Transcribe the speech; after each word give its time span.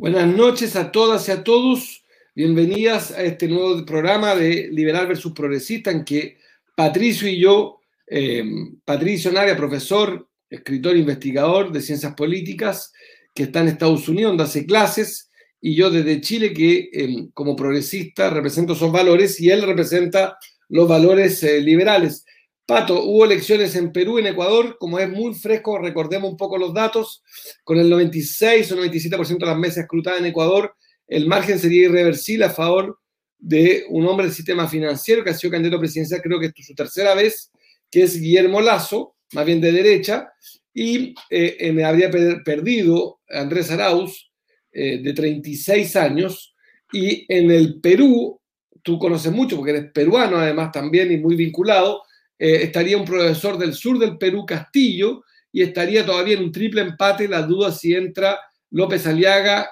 Buenas 0.00 0.28
noches 0.28 0.76
a 0.76 0.92
todas 0.92 1.26
y 1.26 1.32
a 1.32 1.42
todos. 1.42 2.04
Bienvenidas 2.32 3.10
a 3.10 3.24
este 3.24 3.48
nuevo 3.48 3.84
programa 3.84 4.36
de 4.36 4.68
Liberal 4.70 5.08
versus 5.08 5.32
Progresista, 5.32 5.90
en 5.90 6.04
que 6.04 6.38
Patricio 6.76 7.26
y 7.26 7.40
yo, 7.40 7.80
eh, 8.06 8.44
Patricio 8.84 9.32
Navia, 9.32 9.56
profesor, 9.56 10.28
escritor, 10.48 10.96
investigador 10.96 11.72
de 11.72 11.80
ciencias 11.80 12.14
políticas, 12.14 12.92
que 13.34 13.42
está 13.42 13.58
en 13.58 13.66
Estados 13.70 14.08
Unidos, 14.08 14.30
donde 14.30 14.44
hace 14.44 14.66
clases, 14.66 15.32
y 15.60 15.74
yo 15.74 15.90
desde 15.90 16.20
Chile, 16.20 16.52
que 16.52 16.90
eh, 16.92 17.28
como 17.34 17.56
progresista 17.56 18.30
represento 18.30 18.74
esos 18.74 18.92
valores, 18.92 19.40
y 19.40 19.50
él 19.50 19.62
representa 19.62 20.38
los 20.68 20.88
valores 20.88 21.42
eh, 21.42 21.60
liberales. 21.60 22.24
Pato, 22.68 23.02
hubo 23.02 23.24
elecciones 23.24 23.74
en 23.76 23.92
Perú, 23.92 24.18
en 24.18 24.26
Ecuador, 24.26 24.76
como 24.78 24.98
es 24.98 25.08
muy 25.08 25.34
fresco, 25.34 25.78
recordemos 25.78 26.30
un 26.30 26.36
poco 26.36 26.58
los 26.58 26.74
datos, 26.74 27.22
con 27.64 27.78
el 27.78 27.88
96 27.88 28.70
o 28.72 28.76
97% 28.76 29.38
de 29.38 29.46
las 29.46 29.56
mesas 29.56 29.78
escrutadas 29.84 30.20
en 30.20 30.26
Ecuador, 30.26 30.74
el 31.06 31.26
margen 31.26 31.58
sería 31.58 31.86
irreversible 31.86 32.44
a 32.44 32.50
favor 32.50 32.98
de 33.38 33.86
un 33.88 34.06
hombre 34.06 34.26
del 34.26 34.34
sistema 34.34 34.68
financiero 34.68 35.24
que 35.24 35.30
ha 35.30 35.34
sido 35.34 35.52
candidato 35.52 35.80
presidencial, 35.80 36.20
creo 36.20 36.38
que 36.38 36.52
es 36.54 36.66
su 36.66 36.74
tercera 36.74 37.14
vez, 37.14 37.50
que 37.90 38.02
es 38.02 38.20
Guillermo 38.20 38.60
Lazo, 38.60 39.14
más 39.32 39.46
bien 39.46 39.62
de 39.62 39.72
derecha, 39.72 40.30
y 40.74 41.14
eh, 41.30 41.82
habría 41.82 42.10
perdido 42.44 43.20
Andrés 43.30 43.70
Arauz, 43.70 44.30
eh, 44.72 44.98
de 44.98 45.14
36 45.14 45.96
años, 45.96 46.54
y 46.92 47.24
en 47.34 47.50
el 47.50 47.80
Perú, 47.80 48.38
tú 48.82 48.98
conoces 48.98 49.32
mucho 49.32 49.56
porque 49.56 49.70
eres 49.70 49.90
peruano 49.90 50.36
además 50.36 50.70
también 50.70 51.10
y 51.10 51.16
muy 51.16 51.34
vinculado, 51.34 52.02
eh, 52.38 52.62
estaría 52.62 52.96
un 52.96 53.04
profesor 53.04 53.58
del 53.58 53.74
sur 53.74 53.98
del 53.98 54.16
Perú, 54.16 54.46
Castillo, 54.46 55.24
y 55.50 55.62
estaría 55.62 56.06
todavía 56.06 56.36
en 56.36 56.44
un 56.44 56.52
triple 56.52 56.82
empate 56.82 57.26
la 57.26 57.42
duda 57.42 57.72
si 57.72 57.94
entra 57.94 58.38
López 58.70 59.06
Aliaga, 59.06 59.68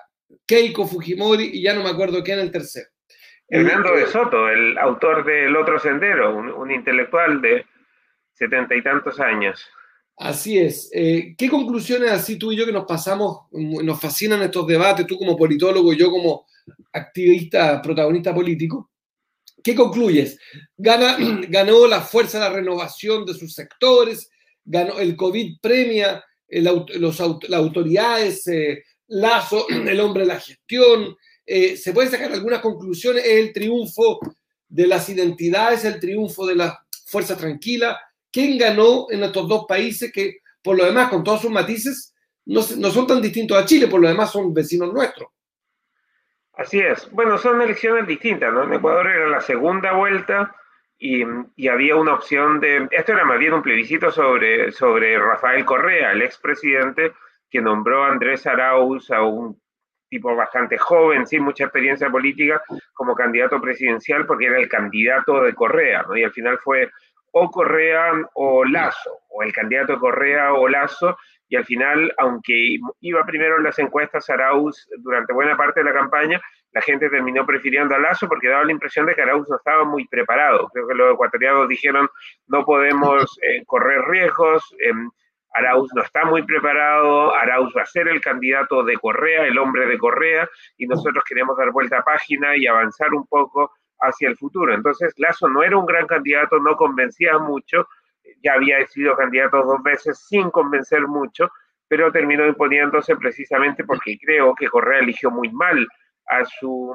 Keiko 0.47 0.87
Fujimori 0.87 1.51
y 1.53 1.63
ya 1.63 1.75
no 1.75 1.83
me 1.83 1.91
acuerdo 1.91 2.23
quién 2.23 2.39
el 2.39 2.51
tercero. 2.51 2.89
Hernando 3.49 3.95
de 3.95 4.07
Soto, 4.07 4.49
el 4.49 4.77
autor 4.79 5.25
del 5.25 5.55
Otro 5.55 5.79
Sendero, 5.79 6.37
un, 6.37 6.71
intelectual 6.73 7.41
de 7.41 7.65
setenta 8.33 8.75
y 8.75 8.83
tantos 8.83 9.21
años. 9.21 9.65
Así 10.17 10.59
es. 10.59 10.91
Eh, 10.93 11.35
¿Qué 11.39 11.49
conclusiones 11.49 12.11
así 12.11 12.39
tú 12.39 12.51
y 12.51 12.57
yo 12.57 12.67
que 12.67 12.73
nos 12.73 12.87
pasamos, 12.87 13.47
nos 13.53 14.01
fascinan 14.01 14.43
estos 14.43 14.67
debates, 14.67 15.07
tú 15.07 15.17
como 15.17 15.37
politólogo 15.37 15.93
y 15.93 15.99
yo 15.99 16.11
como 16.11 16.47
activista, 16.93 17.81
protagonista 17.81 18.35
político? 18.35 18.91
¿Qué 19.63 19.75
concluyes? 19.75 20.39
Gana, 20.77 21.17
ganó 21.49 21.87
la 21.87 22.01
fuerza 22.01 22.39
de 22.39 22.45
la 22.45 22.55
renovación 22.55 23.25
de 23.25 23.35
sus 23.35 23.55
sectores, 23.55 24.31
ganó 24.65 24.99
el 24.99 25.17
COVID 25.17 25.59
premia 25.61 26.25
los, 26.49 27.19
las 27.49 27.61
autoridades, 27.61 28.47
eh, 28.49 28.83
Lazo, 29.09 29.69
el 29.69 30.01
hombre 30.01 30.23
de 30.23 30.29
la 30.29 30.41
gestión. 30.41 31.17
Eh, 31.45 31.77
se 31.77 31.93
pueden 31.93 32.11
sacar 32.11 32.33
algunas 32.33 32.61
conclusiones. 32.61 33.25
Es 33.25 33.33
el 33.33 33.53
triunfo 33.53 34.21
de 34.69 34.87
las 34.87 35.09
identidades, 35.09 35.85
el 35.85 36.01
triunfo 36.01 36.47
de 36.47 36.57
la 36.57 36.87
fuerza 37.07 37.37
tranquila. 37.37 37.99
¿Quién 38.31 38.59
ganó 38.59 39.07
en 39.11 39.23
estos 39.23 39.49
dos 39.49 39.65
países 39.69 40.13
que, 40.13 40.39
por 40.63 40.77
lo 40.77 40.85
demás, 40.85 41.09
con 41.09 41.23
todos 41.23 41.43
sus 41.43 41.51
matices, 41.51 42.13
no, 42.47 42.65
no 42.77 42.91
son 42.91 43.07
tan 43.07 43.23
distintos 43.23 43.57
a 43.57 43.65
Chile, 43.65 43.87
por 43.87 44.01
lo 44.01 44.09
demás 44.09 44.33
son 44.33 44.53
vecinos 44.53 44.93
nuestros? 44.93 45.31
Así 46.57 46.81
es. 46.81 47.11
Bueno, 47.11 47.37
son 47.37 47.61
elecciones 47.61 48.07
distintas, 48.07 48.53
¿no? 48.53 48.65
En 48.65 48.73
Ecuador 48.73 49.07
era 49.07 49.29
la 49.29 49.41
segunda 49.41 49.93
vuelta 49.93 50.55
y, 50.99 51.23
había 51.69 51.97
una 51.97 52.15
opción 52.15 52.61
de... 52.61 52.89
Esto 52.91 53.13
era 53.13 53.25
más 53.25 53.39
bien 53.39 53.53
un 53.53 53.63
plebiscito 53.63 54.11
sobre, 54.11 54.73
sobre 54.73 55.19
Rafael 55.19 55.67
Correa, 55.67 56.13
el 56.13 56.23
expresidente, 56.23 57.13
que 57.51 57.61
nombró 57.61 58.05
a 58.05 58.13
Andrés 58.13 58.47
Arauz, 58.47 59.11
a 59.11 59.23
un 59.23 59.61
tipo 60.09 60.35
bastante 60.35 60.79
joven, 60.79 61.27
sin 61.27 61.43
mucha 61.43 61.65
experiencia 61.65 62.09
política, 62.09 62.63
como 62.95 63.15
candidato 63.15 63.61
presidencial, 63.61 64.25
porque 64.25 64.47
era 64.47 64.59
el 64.59 64.69
candidato 64.69 65.43
de 65.43 65.55
Correa, 65.55 66.05
¿no? 66.09 66.17
Y 66.17 66.25
al 66.25 66.33
final 66.33 66.59
fue 66.59 66.91
o 67.33 67.51
Correa 67.51 68.13
o 68.33 68.65
Lazo, 68.65 69.19
o 69.29 69.43
el 69.43 69.53
candidato 69.53 69.93
de 69.93 69.99
Correa 69.99 70.55
o 70.55 70.69
Lazo, 70.69 71.19
y 71.49 71.57
al 71.57 71.65
final, 71.65 72.13
aunque 72.19 72.77
iba 73.01 73.25
primero 73.25 73.57
en 73.59 73.65
las 73.65 73.79
encuestas 73.79 74.29
Arauz 74.31 74.89
durante 74.99 75.33
buena 75.33 75.57
parte 75.57 75.81
de 75.81 75.85
la 75.85 75.93
campaña, 75.93 76.41
la 76.73 76.83
gente 76.83 77.09
terminó 77.09 77.47
prefiriendo 77.47 77.95
a 77.95 77.99
Lazo 77.99 78.29
porque 78.29 78.49
daba 78.49 78.65
la 78.65 78.73
impresión 78.73 79.07
de 79.07 79.15
que 79.15 79.23
Arauz 79.23 79.49
no 79.49 79.57
estaba 79.57 79.85
muy 79.85 80.07
preparado. 80.09 80.69
Creo 80.73 80.89
que 80.89 80.95
los 80.95 81.15
ecuatorianos 81.15 81.69
dijeron 81.69 82.09
no 82.49 82.65
podemos 82.65 83.39
eh, 83.43 83.65
correr 83.65 84.03
riesgos, 84.03 84.63
eh, 84.81 84.93
Arauz 85.53 85.89
no 85.95 86.03
está 86.03 86.25
muy 86.25 86.43
preparado, 86.43 87.35
Arauz 87.35 87.73
va 87.75 87.83
a 87.83 87.87
ser 87.87 88.09
el 88.09 88.21
candidato 88.21 88.83
de 88.83 88.97
Correa, 88.97 89.47
el 89.47 89.57
hombre 89.59 89.87
de 89.87 89.97
Correa, 89.97 90.49
y 90.77 90.87
nosotros 90.87 91.25
queremos 91.27 91.57
dar 91.57 91.71
vuelta 91.71 91.99
a 91.99 92.05
página 92.05 92.57
y 92.57 92.67
avanzar 92.67 93.15
un 93.15 93.27
poco 93.27 93.73
hacia 94.01 94.29
el 94.29 94.37
futuro. 94.37 94.75
Entonces, 94.75 95.15
Lazo 95.17 95.49
no 95.49 95.63
era 95.63 95.79
un 95.79 95.87
gran 95.87 96.07
candidato, 96.07 96.59
no 96.59 96.77
convencía 96.77 97.39
mucho, 97.39 97.89
ya 98.47 98.55
había 98.55 98.87
sido 98.87 99.17
candidato 99.17 99.63
dos 99.63 99.83
veces 99.83 100.25
sin 100.29 100.51
convencer 100.51 101.07
mucho, 101.09 101.51
pero 101.89 102.13
terminó 102.13 102.47
imponiéndose 102.47 103.17
precisamente 103.17 103.85
porque 103.85 104.17
creo 104.19 104.55
que 104.55 104.69
Correa 104.69 105.01
eligió 105.01 105.31
muy 105.31 105.51
mal 105.51 105.87
a 106.29 106.45
su, 106.45 106.95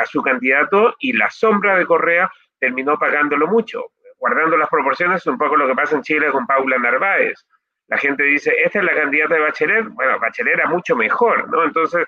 a, 0.00 0.06
su 0.06 0.22
candidato 0.22 0.94
y 1.00 1.12
la 1.12 1.28
sombra 1.30 1.76
de 1.76 1.86
Correa 1.86 2.30
terminó 2.58 2.96
pagándolo 2.98 3.48
mucho. 3.48 3.92
Guardando 4.18 4.56
las 4.56 4.68
proporciones, 4.68 5.26
un 5.26 5.36
poco 5.36 5.56
lo 5.56 5.66
que 5.66 5.74
pasa 5.74 5.96
en 5.96 6.02
Chile 6.02 6.30
con 6.30 6.46
Paula 6.46 6.78
Narváez. 6.78 7.44
La 7.88 7.98
gente 7.98 8.22
dice, 8.22 8.54
esta 8.64 8.78
es 8.78 8.84
la 8.84 8.94
candidata 8.94 9.34
de 9.34 9.40
Bachelet. 9.40 9.88
Bueno, 9.88 10.20
Bachelet 10.20 10.54
era 10.54 10.68
mucho 10.68 10.94
mejor, 10.94 11.50
¿no? 11.50 11.64
Entonces, 11.64 12.06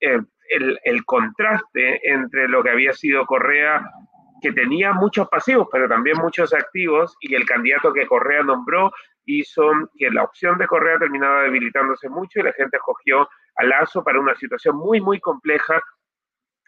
eh, 0.00 0.20
el, 0.48 0.80
el, 0.82 1.04
contraste 1.04 2.00
entre 2.02 2.48
lo 2.48 2.64
que 2.64 2.70
había 2.70 2.92
sido 2.92 3.24
Correa 3.26 3.88
que 4.42 4.52
tenía 4.52 4.92
muchos 4.92 5.28
pasivos, 5.28 5.68
pero 5.70 5.88
también 5.88 6.18
muchos 6.18 6.52
activos, 6.52 7.16
y 7.20 7.34
el 7.34 7.46
candidato 7.46 7.92
que 7.92 8.06
Correa 8.06 8.42
nombró 8.42 8.92
hizo 9.24 9.70
que 9.96 10.10
la 10.10 10.24
opción 10.24 10.58
de 10.58 10.66
Correa 10.66 10.98
terminaba 10.98 11.42
debilitándose 11.42 12.08
mucho 12.08 12.40
y 12.40 12.42
la 12.42 12.52
gente 12.52 12.76
escogió 12.76 13.28
a 13.56 13.64
Lazo 13.64 14.02
para 14.02 14.20
una 14.20 14.34
situación 14.34 14.76
muy, 14.76 15.00
muy 15.00 15.20
compleja 15.20 15.80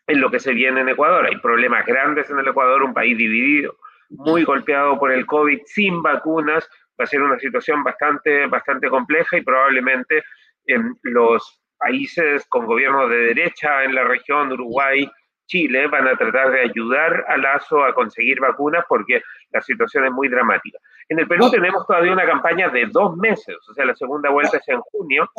en 0.07 0.21
lo 0.21 0.31
que 0.31 0.39
se 0.39 0.53
viene 0.53 0.83
en 0.83 0.89
Ecuador. 0.89 1.27
Hay 1.27 1.37
problemas 1.39 1.85
grandes 1.85 2.31
en 2.31 2.39
el 2.39 2.49
Ecuador, 2.49 2.83
un 2.83 2.95
país 2.95 3.19
dividido, 3.19 3.77
muy 4.11 4.45
golpeado 4.45 4.99
por 4.99 5.11
el 5.11 5.27
COVID, 5.27 5.61
sin 5.67 6.01
vacunas. 6.03 6.69
Va 6.99 7.05
a 7.05 7.07
ser 7.07 7.23
una 7.23 7.39
situación 7.39 7.83
bastante, 7.83 8.47
bastante 8.47 8.89
compleja 8.89 9.37
y 9.37 9.43
probablemente 9.43 10.23
en 10.67 10.97
los 11.03 11.61
países 11.77 12.47
con 12.49 12.67
gobiernos 12.67 13.11
de 13.11 13.17
derecha 13.17 13.83
en 13.83 13.95
la 13.95 14.05
región, 14.05 14.53
Uruguay, 14.53 15.11
Chile 15.47 15.87
van 15.89 16.09
a 16.09 16.17
tratar 16.17 16.51
de 16.53 16.63
ayudar 16.63 17.25
a 17.29 17.37
Lazo 17.37 17.85
a 17.85 17.95
conseguir 17.95 18.41
vacunas 18.41 18.85
porque 18.89 19.23
la 19.51 19.61
situación 19.61 20.07
es 20.07 20.13
muy 20.13 20.29
dramática. 20.29 20.79
En 21.09 21.19
el 21.19 21.29
Perú 21.29 21.51
tenemos 21.51 21.87
todavía 21.87 22.13
una 22.13 22.27
campaña 22.27 22.69
de 22.71 22.87
dos 22.91 23.17
meses, 23.17 23.57
o 23.69 23.75
sea, 23.75 23.85
la 23.85 23.95
segunda 23.95 24.31
vuelta 24.31 24.57
es 24.57 24.69
en 24.69 24.81
junio. 24.81 25.31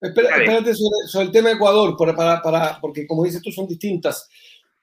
espérate 0.00 0.74
sobre, 0.74 1.26
el 1.26 1.32
tema 1.32 1.50
de 1.50 1.56
Ecuador, 1.56 1.96
para, 1.96 2.40
para, 2.40 2.78
porque 2.80 3.06
como 3.06 3.24
dices 3.24 3.42
tú 3.42 3.50
son 3.52 3.66
distintas, 3.66 4.28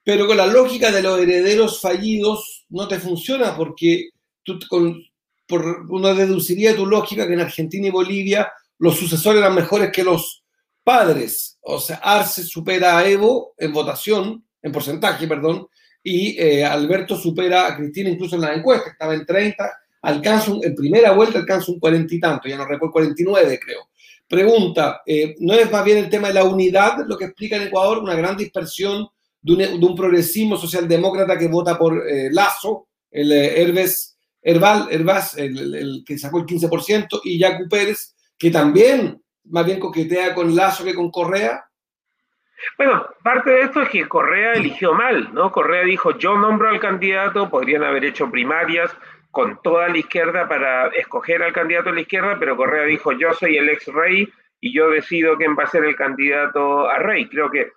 pero 0.04 0.26
con 0.26 0.36
la 0.36 0.46
lógica 0.46 0.90
de 0.90 1.02
los 1.02 1.18
herederos 1.18 1.80
fallidos 1.80 2.66
no 2.70 2.88
te 2.88 2.98
funciona 2.98 3.56
porque 3.56 4.10
tú, 4.42 4.58
con, 4.68 5.02
por, 5.46 5.86
uno 5.90 6.14
deduciría 6.14 6.76
tu 6.76 6.86
lógica 6.86 7.26
que 7.26 7.34
en 7.34 7.40
Argentina 7.40 7.88
y 7.88 7.90
Bolivia 7.90 8.52
los 8.78 8.96
sucesores 8.96 9.40
eran 9.40 9.54
mejores 9.54 9.90
que 9.92 10.04
los 10.04 10.42
padres. 10.82 11.58
O 11.60 11.78
sea, 11.78 11.96
Arce 11.96 12.42
supera 12.42 12.98
a 12.98 13.06
Evo 13.06 13.54
en 13.58 13.72
votación, 13.72 14.44
en 14.62 14.72
porcentaje, 14.72 15.26
perdón, 15.26 15.66
y 16.02 16.38
eh, 16.38 16.64
Alberto 16.64 17.16
supera 17.16 17.66
a 17.66 17.76
Cristina 17.76 18.10
incluso 18.10 18.36
en 18.36 18.42
la 18.42 18.54
encuesta, 18.54 18.90
estaba 18.90 19.14
en 19.14 19.26
30, 19.26 19.70
alcanza 20.02 20.52
en 20.62 20.74
primera 20.74 21.12
vuelta 21.12 21.38
alcanza 21.38 21.72
un 21.72 21.78
40 21.78 22.14
y 22.14 22.20
tanto, 22.20 22.48
ya 22.48 22.56
no 22.56 22.66
recuerdo, 22.66 22.92
49 22.92 23.60
creo. 23.62 23.88
Pregunta, 24.26 25.02
eh, 25.04 25.34
¿no 25.40 25.54
es 25.54 25.70
más 25.70 25.84
bien 25.84 25.98
el 25.98 26.08
tema 26.08 26.28
de 26.28 26.34
la 26.34 26.44
unidad 26.44 27.04
lo 27.06 27.18
que 27.18 27.26
explica 27.26 27.56
en 27.56 27.62
Ecuador 27.62 27.98
una 27.98 28.14
gran 28.14 28.36
dispersión 28.36 29.08
de 29.42 29.74
un, 29.74 29.96
progresismo 29.96 30.56
socialdemócrata 30.56 31.36
que 31.38 31.48
vota 31.48 31.78
por 31.78 32.06
eh, 32.06 32.28
Lazo, 32.30 32.88
el 33.10 33.32
Herbes, 33.32 34.16
Herbal, 34.42 34.88
Herbaz, 34.90 35.36
el, 35.36 35.74
el, 35.74 36.04
que 36.06 36.18
sacó 36.18 36.38
el 36.38 36.46
15%, 36.46 37.20
y 37.24 37.38
Yacu 37.38 37.68
Pérez, 37.68 38.14
que 38.38 38.50
también 38.50 39.20
más 39.44 39.66
bien 39.66 39.80
coquetea 39.80 40.34
con 40.34 40.54
Lazo 40.54 40.84
que 40.84 40.94
con 40.94 41.10
Correa? 41.10 41.64
Bueno, 42.76 43.06
parte 43.22 43.50
de 43.50 43.62
esto 43.62 43.82
es 43.82 43.88
que 43.88 44.08
Correa 44.08 44.54
eligió 44.54 44.92
mal, 44.92 45.32
¿no? 45.32 45.50
Correa 45.50 45.84
dijo, 45.84 46.16
yo 46.18 46.36
nombro 46.36 46.68
al 46.68 46.80
candidato, 46.80 47.48
podrían 47.50 47.84
haber 47.84 48.04
hecho 48.04 48.30
primarias 48.30 48.94
con 49.30 49.60
toda 49.62 49.88
la 49.88 49.98
izquierda 49.98 50.48
para 50.48 50.88
escoger 50.88 51.42
al 51.42 51.52
candidato 51.52 51.90
de 51.90 51.96
la 51.96 52.00
izquierda, 52.02 52.36
pero 52.38 52.56
Correa 52.56 52.84
dijo, 52.84 53.12
yo 53.12 53.32
soy 53.32 53.56
el 53.56 53.68
ex 53.68 53.86
rey 53.86 54.28
y 54.60 54.74
yo 54.74 54.90
decido 54.90 55.36
quién 55.36 55.56
va 55.56 55.64
a 55.64 55.68
ser 55.68 55.84
el 55.84 55.96
candidato 55.96 56.88
a 56.88 56.98
rey. 56.98 57.28
Creo 57.28 57.50
que 57.50 57.70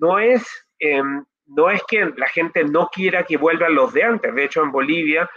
no 0.00 0.18
es, 0.18 0.66
em, 0.78 1.24
no 1.46 1.70
es 1.70 1.82
que 1.86 2.12
la 2.16 2.28
gente 2.28 2.64
no 2.64 2.88
quiera 2.92 3.24
que 3.24 3.36
vuelvan 3.36 3.74
los 3.74 3.92
de 3.92 4.02
antes. 4.02 4.34
De 4.34 4.44
hecho, 4.44 4.62
en 4.62 4.72
Bolivia 4.72 5.30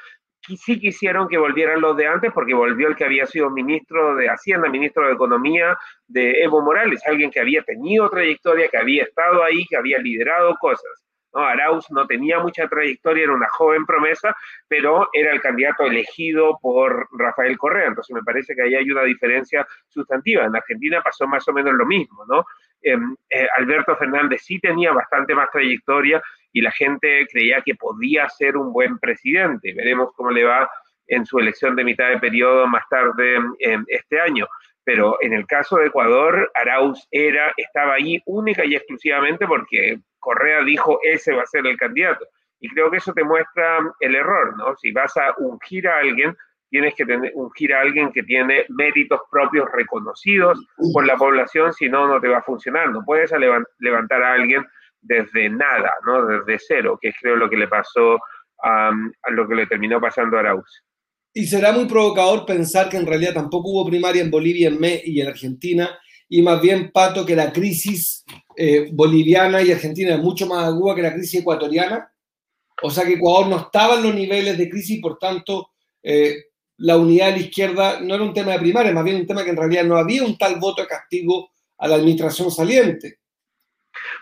sí 0.57 0.80
quisieron 0.80 1.27
que 1.27 1.38
volvieran 1.38 1.81
los 1.81 1.97
de 1.97 2.07
antes 2.07 2.31
porque 2.33 2.53
volvió 2.53 2.88
el 2.88 2.95
que 2.95 3.06
había 3.06 3.25
sido 3.25 3.50
ministro 3.50 4.15
de 4.15 4.30
Hacienda, 4.30 4.69
ministro 4.69 5.07
de 5.07 5.13
Economía 5.13 5.77
de 6.07 6.44
Evo 6.44 6.62
Morales, 6.62 7.01
alguien 7.06 7.31
que 7.31 7.39
había 7.39 7.63
tenido 7.63 8.09
trayectoria, 8.09 8.68
que 8.69 8.77
había 8.77 9.03
estado 9.03 9.44
ahí, 9.44 9.65
que 9.65 9.77
había 9.77 9.97
liderado 9.97 10.56
cosas. 10.59 11.06
¿no? 11.33 11.42
Arauz 11.42 11.89
no 11.92 12.06
tenía 12.07 12.39
mucha 12.39 12.68
trayectoria, 12.68 13.24
era 13.24 13.33
una 13.33 13.50
joven 13.50 13.86
promesa, 13.86 14.36
pero 14.68 15.09
era 15.13 15.31
el 15.31 15.42
candidato 15.42 15.83
elegido 15.83 16.57
por 16.62 17.07
Rafael 17.18 17.57
Correa. 17.57 17.88
Entonces 17.88 18.13
me 18.15 18.24
parece 18.24 18.56
que 18.56 18.63
ahí 18.63 18.75
hay 18.75 18.89
una 18.89 19.03
diferencia 19.03 19.68
sustantiva. 19.88 20.45
En 20.45 20.56
Argentina 20.56 21.01
pasó 21.01 21.27
más 21.27 21.47
o 21.47 21.53
menos 21.53 21.74
lo 21.74 21.86
mismo, 21.86 22.25
¿no? 22.27 22.45
Em, 22.88 23.16
eh, 23.32 23.48
Alberto 23.58 23.96
Fernández 23.98 24.44
sí 24.44 24.60
tenía 24.60 24.92
bastante 24.92 25.34
más 25.34 25.50
trayectoria 25.50 26.22
y 26.54 26.62
la 26.62 26.72
gente 26.72 27.26
creía 27.32 27.64
que 27.66 27.74
podía 27.74 28.30
ser 28.30 28.56
un 28.56 28.72
buen 28.72 29.00
presidente. 29.00 29.74
Veremos 29.74 30.12
cómo 30.16 30.30
le 30.30 30.44
va 30.44 30.70
en 31.08 31.26
su 31.26 31.40
elección 31.40 31.76
de 31.76 31.84
mitad 31.84 32.10
de 32.10 32.20
periodo 32.20 32.68
más 32.68 32.84
tarde 32.88 33.40
este 33.88 34.22
año. 34.22 34.46
Pero 34.84 35.18
en 35.22 35.34
el 35.34 35.48
caso 35.48 35.78
de 35.78 35.88
Ecuador, 35.88 36.52
Arauz 36.54 37.08
era, 37.10 37.52
estaba 37.58 37.96
ahí 37.96 38.22
única 38.28 38.64
y 38.64 38.76
exclusivamente 38.76 39.48
porque 39.48 39.98
Correa 40.20 40.64
dijo 40.64 41.00
ese 41.02 41.34
va 41.34 41.42
a 41.42 41.48
ser 41.48 41.66
el 41.66 41.78
candidato. 41.78 42.28
Y 42.60 42.70
creo 42.70 42.92
que 42.92 42.98
eso 42.98 43.14
te 43.14 43.24
muestra 43.24 43.80
el 44.00 44.16
error, 44.16 44.56
¿no? 44.58 44.76
Si 44.76 44.92
vas 44.92 45.18
a 45.18 45.34
ungir 45.40 45.88
a 45.88 45.98
alguien, 45.98 46.38
tienes 46.75 46.94
que 46.94 47.06
tener, 47.06 47.31
ungir 47.36 47.74
a 47.74 47.80
alguien 47.80 48.12
que 48.12 48.22
tiene 48.24 48.66
méritos 48.68 49.22
propios 49.31 49.66
reconocidos 49.74 50.60
por 50.92 51.07
la 51.07 51.16
población, 51.16 51.72
si 51.72 51.88
no, 51.88 52.06
no 52.06 52.19
te 52.19 52.27
va 52.27 52.39
a 52.39 52.44
funcionar. 52.44 52.92
No 52.92 53.01
puedes 53.06 53.31
levantar 53.80 54.22
a 54.22 54.33
alguien 54.33 54.62
desde 55.00 55.50
nada, 55.50 55.94
¿no? 56.06 56.25
Desde 56.25 56.60
cero, 56.68 57.00
que 57.01 57.07
es 57.10 57.16
creo 57.22 57.38
lo 57.38 57.50
que 57.50 57.56
le 57.56 57.69
pasó 57.69 58.19
a 58.62 58.92
lo 59.31 59.48
que 59.48 59.56
le 59.56 59.68
terminó 59.68 60.01
pasando 60.01 60.36
a 60.36 60.42
Arauz. 60.42 60.83
Y 61.33 61.45
será 61.45 61.72
muy 61.72 61.86
provocador 61.86 62.45
pensar 62.45 62.89
que 62.89 62.98
en 62.98 63.06
realidad 63.06 63.36
tampoco 63.36 63.69
hubo 63.69 63.86
primaria 63.86 64.21
en 64.21 64.31
Bolivia 64.31 64.68
en 64.68 64.78
y 64.83 65.21
en 65.21 65.28
Argentina, 65.30 65.98
y 66.28 66.42
más 66.42 66.62
bien, 66.62 66.92
Pato, 66.92 67.25
que 67.25 67.38
la 67.38 67.54
crisis 67.54 68.25
eh, 68.57 68.89
boliviana 68.92 69.62
y 69.62 69.71
argentina 69.71 70.16
es 70.16 70.19
mucho 70.19 70.45
más 70.45 70.66
aguda 70.66 70.95
que 70.95 71.04
la 71.04 71.13
crisis 71.13 71.39
ecuatoriana. 71.39 72.12
O 72.81 72.89
sea 72.89 73.06
que 73.06 73.13
Ecuador 73.13 73.48
no 73.48 73.57
estaba 73.57 73.95
en 73.95 74.04
los 74.04 74.16
niveles 74.16 74.57
de 74.57 74.69
crisis 74.69 75.00
por 75.01 75.18
tanto 75.18 75.69
eh, 76.07 76.36
la 76.77 76.98
unidad 76.98 77.27
de 77.27 77.31
la 77.33 77.38
izquierda 77.39 78.00
no 78.01 78.16
era 78.16 78.24
un 78.24 78.33
tema 78.33 78.51
de 78.51 78.60
primaria, 78.60 78.92
más 78.92 79.04
bien 79.04 79.18
un 79.18 79.27
tema 79.27 79.44
que 79.44 79.51
en 79.51 79.57
realidad 79.57 79.83
no 79.83 79.98
había 79.98 80.24
un 80.24 80.38
tal 80.38 80.57
voto 80.60 80.81
de 80.81 80.88
castigo 80.88 81.51
a 81.77 81.88
la 81.88 81.95
administración 81.95 82.51
saliente. 82.51 83.19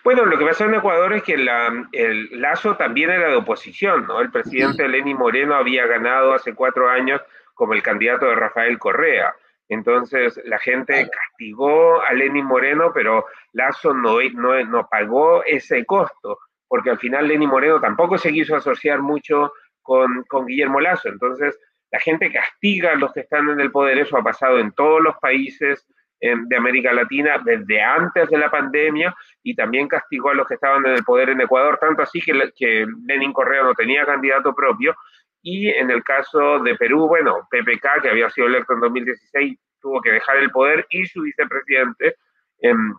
Bueno, 0.03 0.25
lo 0.25 0.37
que 0.37 0.45
pasó 0.45 0.65
en 0.65 0.75
Ecuador 0.75 1.13
es 1.13 1.23
que 1.23 1.33
el 1.33 2.41
Lazo 2.41 2.75
también 2.75 3.09
era 3.09 3.29
de 3.29 3.35
oposición, 3.35 4.05
¿no? 4.07 4.21
El 4.21 4.31
presidente 4.31 4.87
Lenín 4.87 5.17
Moreno 5.17 5.55
había 5.55 5.87
ganado 5.87 6.33
hace 6.33 6.53
cuatro 6.53 6.89
años 6.89 7.21
como 7.53 7.73
el 7.73 7.81
candidato 7.81 8.25
de 8.25 8.35
Rafael 8.35 8.77
Correa. 8.77 9.33
Entonces 9.69 10.39
la 10.45 10.59
gente 10.59 11.09
castigó 11.09 12.01
a 12.01 12.13
Lenín 12.13 12.45
Moreno, 12.45 12.91
pero 12.93 13.25
Lazo 13.53 13.93
no, 13.93 14.17
no, 14.33 14.63
no 14.65 14.87
pagó 14.89 15.43
ese 15.43 15.85
costo, 15.85 16.39
porque 16.67 16.91
al 16.91 16.99
final 16.99 17.27
Lenín 17.27 17.49
Moreno 17.49 17.79
tampoco 17.79 18.17
se 18.17 18.31
quiso 18.31 18.55
asociar 18.55 19.01
mucho 19.01 19.53
con, 19.81 20.23
con 20.27 20.45
Guillermo 20.45 20.79
Lazo. 20.81 21.09
Entonces 21.09 21.57
la 21.93 21.99
gente 21.99 22.31
castiga 22.31 22.93
a 22.93 22.95
los 22.95 23.13
que 23.13 23.19
están 23.19 23.47
en 23.49 23.59
el 23.59 23.71
poder, 23.71 23.99
eso 23.99 24.17
ha 24.17 24.23
pasado 24.23 24.57
en 24.57 24.71
todos 24.71 24.99
los 24.99 25.15
países 25.17 25.85
de 26.19 26.55
América 26.55 26.91
Latina 26.91 27.39
desde 27.43 27.81
antes 27.81 28.29
de 28.29 28.37
la 28.37 28.49
pandemia 28.49 29.13
y 29.43 29.55
también 29.55 29.87
castigó 29.89 30.29
a 30.29 30.33
los 30.33 30.47
que 30.47 30.55
estaban 30.55 30.83
en 30.85 30.93
el 30.93 31.03
poder 31.03 31.29
en 31.29 31.41
Ecuador, 31.41 31.77
tanto 31.79 32.01
así 32.01 32.19
que, 32.21 32.51
que 32.55 32.87
Lenin 33.05 33.33
Correa 33.33 33.61
no 33.61 33.73
tenía 33.75 34.05
candidato 34.05 34.55
propio. 34.55 34.95
Y 35.43 35.67
en 35.69 35.91
el 35.91 36.01
caso 36.03 36.59
de 36.59 36.75
Perú, 36.75 37.07
bueno, 37.07 37.47
PPK, 37.51 38.01
que 38.01 38.09
había 38.09 38.29
sido 38.29 38.47
electo 38.47 38.73
en 38.73 38.79
2016, 38.79 39.59
tuvo 39.81 40.01
que 40.01 40.13
dejar 40.13 40.37
el 40.37 40.49
poder 40.49 40.87
y 40.89 41.05
su 41.05 41.21
vicepresidente, 41.21 42.15
em, 42.61 42.95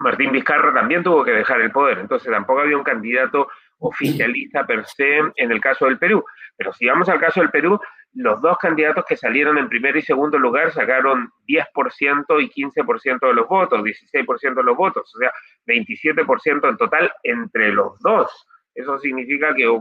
Martín 0.00 0.32
Vizcarra, 0.32 0.74
también 0.74 1.04
tuvo 1.04 1.24
que 1.24 1.30
dejar 1.30 1.60
el 1.60 1.70
poder. 1.70 2.00
Entonces 2.00 2.30
tampoco 2.30 2.60
había 2.60 2.76
un 2.76 2.82
candidato 2.82 3.48
oficialista 3.78 4.66
per 4.66 4.84
se 4.86 5.18
en 5.36 5.52
el 5.52 5.60
caso 5.60 5.86
del 5.86 5.98
Perú. 5.98 6.24
Pero 6.56 6.72
si 6.72 6.86
vamos 6.86 7.08
al 7.08 7.20
caso 7.20 7.40
del 7.40 7.50
Perú, 7.50 7.80
los 8.14 8.40
dos 8.42 8.58
candidatos 8.58 9.04
que 9.06 9.16
salieron 9.16 9.58
en 9.58 9.68
primer 9.68 9.96
y 9.96 10.02
segundo 10.02 10.38
lugar 10.38 10.72
sacaron 10.72 11.30
10% 11.46 12.42
y 12.42 12.50
15% 12.50 13.26
de 13.26 13.34
los 13.34 13.48
votos, 13.48 13.82
16% 13.82 14.54
de 14.54 14.62
los 14.62 14.76
votos, 14.76 15.14
o 15.14 15.18
sea, 15.18 15.32
27% 15.66 16.68
en 16.68 16.76
total 16.76 17.12
entre 17.22 17.72
los 17.72 17.98
dos. 18.00 18.46
Eso 18.74 18.98
significa 18.98 19.54
que 19.54 19.80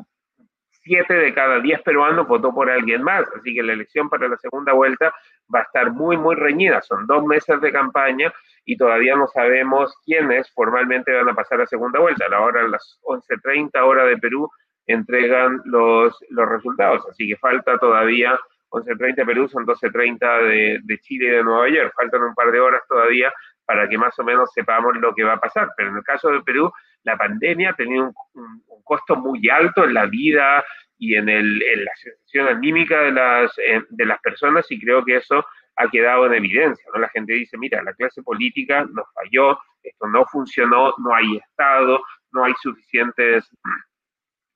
7 0.83 1.13
de 1.13 1.33
cada 1.33 1.59
10 1.59 1.81
peruanos 1.81 2.27
votó 2.27 2.53
por 2.53 2.69
alguien 2.69 3.03
más, 3.03 3.25
así 3.35 3.53
que 3.53 3.63
la 3.63 3.73
elección 3.73 4.09
para 4.09 4.27
la 4.27 4.37
segunda 4.37 4.73
vuelta 4.73 5.13
va 5.53 5.59
a 5.59 5.63
estar 5.63 5.91
muy, 5.91 6.17
muy 6.17 6.35
reñida. 6.35 6.81
Son 6.81 7.05
dos 7.07 7.23
meses 7.25 7.59
de 7.61 7.71
campaña 7.71 8.33
y 8.65 8.77
todavía 8.77 9.15
no 9.15 9.27
sabemos 9.27 9.93
quiénes 10.05 10.51
formalmente 10.53 11.13
van 11.13 11.29
a 11.29 11.35
pasar 11.35 11.61
a 11.61 11.67
segunda 11.67 11.99
vuelta. 11.99 12.25
A 12.25 12.29
la 12.29 12.41
hora, 12.41 12.61
a 12.61 12.67
las 12.67 12.99
11.30 13.03 13.79
hora 13.81 14.05
de 14.05 14.17
Perú, 14.17 14.49
entregan 14.87 15.61
los, 15.65 16.17
los 16.29 16.49
resultados. 16.49 17.07
Así 17.09 17.27
que 17.27 17.37
falta 17.37 17.77
todavía 17.77 18.39
11.30 18.69 19.25
Perú, 19.25 19.47
son 19.49 19.65
12.30 19.65 20.47
de, 20.47 20.79
de 20.83 20.97
Chile 20.99 21.27
y 21.27 21.31
de 21.31 21.43
Nueva 21.43 21.69
York. 21.69 21.93
Faltan 21.95 22.23
un 22.23 22.33
par 22.33 22.51
de 22.51 22.59
horas 22.59 22.81
todavía 22.87 23.31
para 23.65 23.87
que 23.87 23.97
más 23.97 24.17
o 24.19 24.23
menos 24.23 24.51
sepamos 24.53 24.97
lo 24.97 25.13
que 25.13 25.23
va 25.23 25.33
a 25.33 25.39
pasar. 25.39 25.69
Pero 25.77 25.89
en 25.89 25.97
el 25.97 26.03
caso 26.03 26.29
de 26.29 26.41
Perú, 26.41 26.71
la 27.03 27.17
pandemia 27.17 27.71
ha 27.71 27.75
tenido 27.75 28.11
un, 28.33 28.63
costo 28.83 29.15
muy 29.15 29.47
alto 29.49 29.85
en 29.85 29.93
la 29.93 30.05
vida 30.05 30.65
y 30.97 31.15
en, 31.15 31.29
el, 31.29 31.61
en 31.63 31.85
la 31.85 31.91
sensación 31.95 32.47
anímica 32.49 32.99
de 33.01 33.11
las, 33.11 33.57
eh, 33.59 33.81
de 33.89 34.05
las 34.05 34.19
personas 34.19 34.69
y 34.69 34.81
creo 34.81 35.05
que 35.05 35.15
eso 35.15 35.45
ha 35.77 35.87
quedado 35.89 36.25
en 36.25 36.33
evidencia. 36.33 36.85
¿no? 36.93 36.99
La 36.99 37.07
gente 37.09 37.33
dice, 37.33 37.57
mira, 37.57 37.81
la 37.83 37.93
clase 37.93 38.21
política 38.21 38.85
nos 38.91 39.05
falló, 39.13 39.57
esto 39.81 40.07
no 40.07 40.25
funcionó, 40.25 40.93
no 40.97 41.15
hay 41.15 41.37
Estado, 41.37 42.01
no 42.33 42.43
hay 42.43 42.53
suficientes 42.61 43.49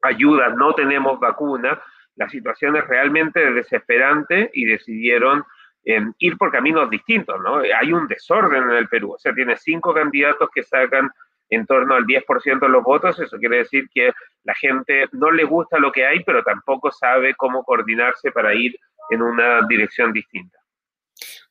ayuda, 0.08 0.50
no 0.50 0.74
tenemos 0.74 1.20
vacuna, 1.20 1.82
la 2.16 2.30
situación 2.30 2.76
es 2.76 2.88
realmente 2.88 3.52
desesperante 3.52 4.50
y 4.54 4.66
decidieron 4.66 5.44
em, 5.84 6.14
ir 6.20 6.38
por 6.38 6.52
caminos 6.52 6.90
distintos, 6.90 7.40
¿no? 7.42 7.58
Hay 7.58 7.92
un 7.92 8.08
desorden 8.08 8.64
en 8.64 8.78
el 8.78 8.88
Perú, 8.88 9.14
o 9.14 9.18
sea, 9.18 9.34
tiene 9.34 9.58
cinco 9.58 9.94
candidatos 9.94 10.50
que 10.54 10.64
sacan 10.64 11.10
en 11.50 11.66
torno 11.66 11.94
al 11.94 12.06
10% 12.06 12.60
de 12.60 12.70
los 12.70 12.84
votos, 12.84 13.20
eso 13.20 13.38
quiere 13.38 13.58
decir 13.58 13.88
que 13.94 14.12
la 14.44 14.56
gente 14.56 15.06
no 15.12 15.32
le 15.32 15.44
gusta 15.44 15.78
lo 15.78 15.92
que 15.92 16.06
hay, 16.06 16.24
pero 16.24 16.44
tampoco 16.44 16.92
sabe 16.92 17.36
cómo 17.36 17.64
coordinarse 17.64 18.32
para 18.32 18.54
ir 18.56 18.76
en 19.10 19.22
una 19.22 19.62
dirección 19.68 20.12
distinta. 20.12 20.58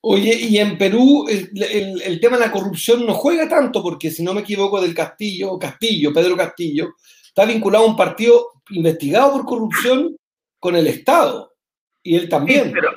Oye, 0.01 0.35
y 0.35 0.59
en 0.59 0.77
Perú 0.77 1.27
el, 1.29 2.03
el, 2.03 2.21
tema 2.21 2.37
de 2.37 2.45
la 2.45 2.53
corrupción 2.53 3.07
no 3.07 3.15
juega 3.15 3.49
tanto, 3.49 3.83
porque 3.83 4.11
si 4.11 4.23
no 4.23 4.35
me 4.35 4.43
equivoco 4.43 4.81
del 4.81 4.95
Castillo, 4.95 5.59
Castillo, 5.59 6.13
Pedro 6.13 6.37
Castillo, 6.37 6.95
está 7.35 7.45
vinculado 7.47 7.85
a 7.85 7.89
un 7.89 7.97
partido 7.97 8.53
investigado 8.71 9.33
por 9.33 9.45
corrupción 9.45 10.17
con 10.61 10.77
el 10.77 10.87
Estado. 10.87 11.53
Y 12.01 12.17
él 12.17 12.29
también. 12.29 12.73
pero, 12.73 12.93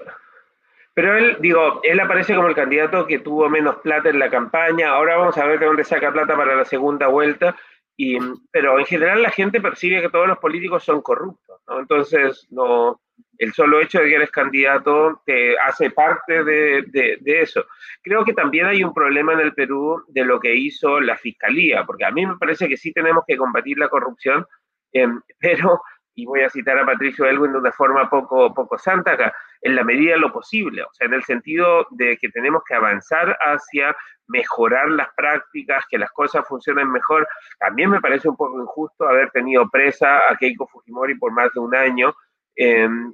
pero, 0.94 1.17
él, 1.17 1.38
digo, 1.39 1.79
él 1.82 2.00
aparece 2.00 2.36
como 2.36 2.48
el 2.48 2.53
candidato 2.53 3.08
que 3.08 3.20
tuvo 3.20 3.50
menos 3.50 3.77
plata 3.77 4.10
en 4.10 4.20
la 4.20 4.29
campaña. 4.29 4.89
Ahora 4.89 5.17
vamos 5.17 5.38
a 5.39 5.46
ver 5.46 5.60
de 5.60 5.65
dónde 5.65 5.84
saca 5.84 6.12
plata 6.12 6.38
para 6.38 6.56
la 6.56 6.65
segunda 6.65 7.08
vuelta. 7.08 7.58
Y, 7.96 8.20
pero 8.51 8.77
en 8.77 8.86
general 8.86 9.24
la 9.24 9.32
gente 9.32 9.60
percibe 9.60 10.01
que 10.01 10.10
todos 10.10 10.27
los 10.27 10.38
políticos 10.38 10.84
son 10.84 11.01
corruptos. 11.01 11.60
¿no? 11.67 11.79
Entonces, 11.79 12.46
no, 12.51 13.01
el 13.38 13.53
solo 13.53 13.82
hecho 13.82 14.00
de 14.00 14.10
que 14.10 14.15
eres 14.15 14.32
candidato 14.32 15.22
te 15.25 15.58
hace 15.60 15.91
parte 15.91 16.44
de, 16.44 16.84
de, 16.91 17.41
eso. 17.41 17.65
Creo 18.01 18.25
que 18.25 18.34
también 18.34 18.65
hay 18.65 18.84
un 18.84 18.94
problema 18.94 19.34
en 19.34 19.39
el 19.39 19.53
Perú 19.53 20.03
de 20.08 20.25
lo 20.25 20.39
que 20.39 20.56
hizo 20.56 21.00
la 21.00 21.17
fiscalía, 21.17 21.86
porque 21.86 22.06
a 22.06 22.12
mí 22.12 22.25
me 22.25 22.38
parece 22.38 22.67
que 22.67 22.77
sí 22.77 22.91
tenemos 22.94 23.24
que 23.27 23.38
combatir 23.38 23.77
la 23.77 23.89
corrupción, 23.89 24.46
em, 24.91 25.22
pero, 25.39 25.82
y 26.15 26.25
voy 26.25 26.41
a 26.41 26.50
citar 26.50 26.79
a 26.79 26.86
Patricio 26.86 27.25
Elwin 27.25 27.51
de 27.51 27.60
una 27.60 27.72
forma 27.72 28.10
poco, 28.10 28.53
poco 28.53 28.77
santa 28.77 29.12
acá, 29.12 29.34
en 29.62 29.75
la 29.75 29.84
medida 29.84 30.13
de 30.13 30.20
lo 30.20 30.32
posible, 30.32 30.84
o 30.84 30.89
sea, 30.94 31.08
en 31.08 31.13
el 31.13 31.24
sentido 31.24 31.88
de 31.91 32.17
que 32.17 32.29
tenemos 32.29 32.63
que 32.67 32.75
avanzar 32.75 33.38
hacia 33.39 33.96
mejorar 34.27 34.89
las 34.89 35.08
prácticas, 35.15 35.86
que 35.89 35.98
las 35.98 36.12
cosas 36.12 36.46
funcionen 36.48 36.91
mejor. 36.91 37.27
También 37.60 37.89
me 37.89 38.01
parece 38.01 38.29
un 38.29 38.36
poco 38.36 38.60
injusto 38.60 39.08
haber 39.08 39.32
tenido 39.32 39.70
presa 39.70 40.29
a 40.29 40.36
Keiko 40.36 40.67
Fujimori 40.67 41.15
por 41.15 41.32
más 41.32 41.51
de 41.53 41.60
un 41.60 41.75
año, 41.75 42.13
en, 42.57 43.13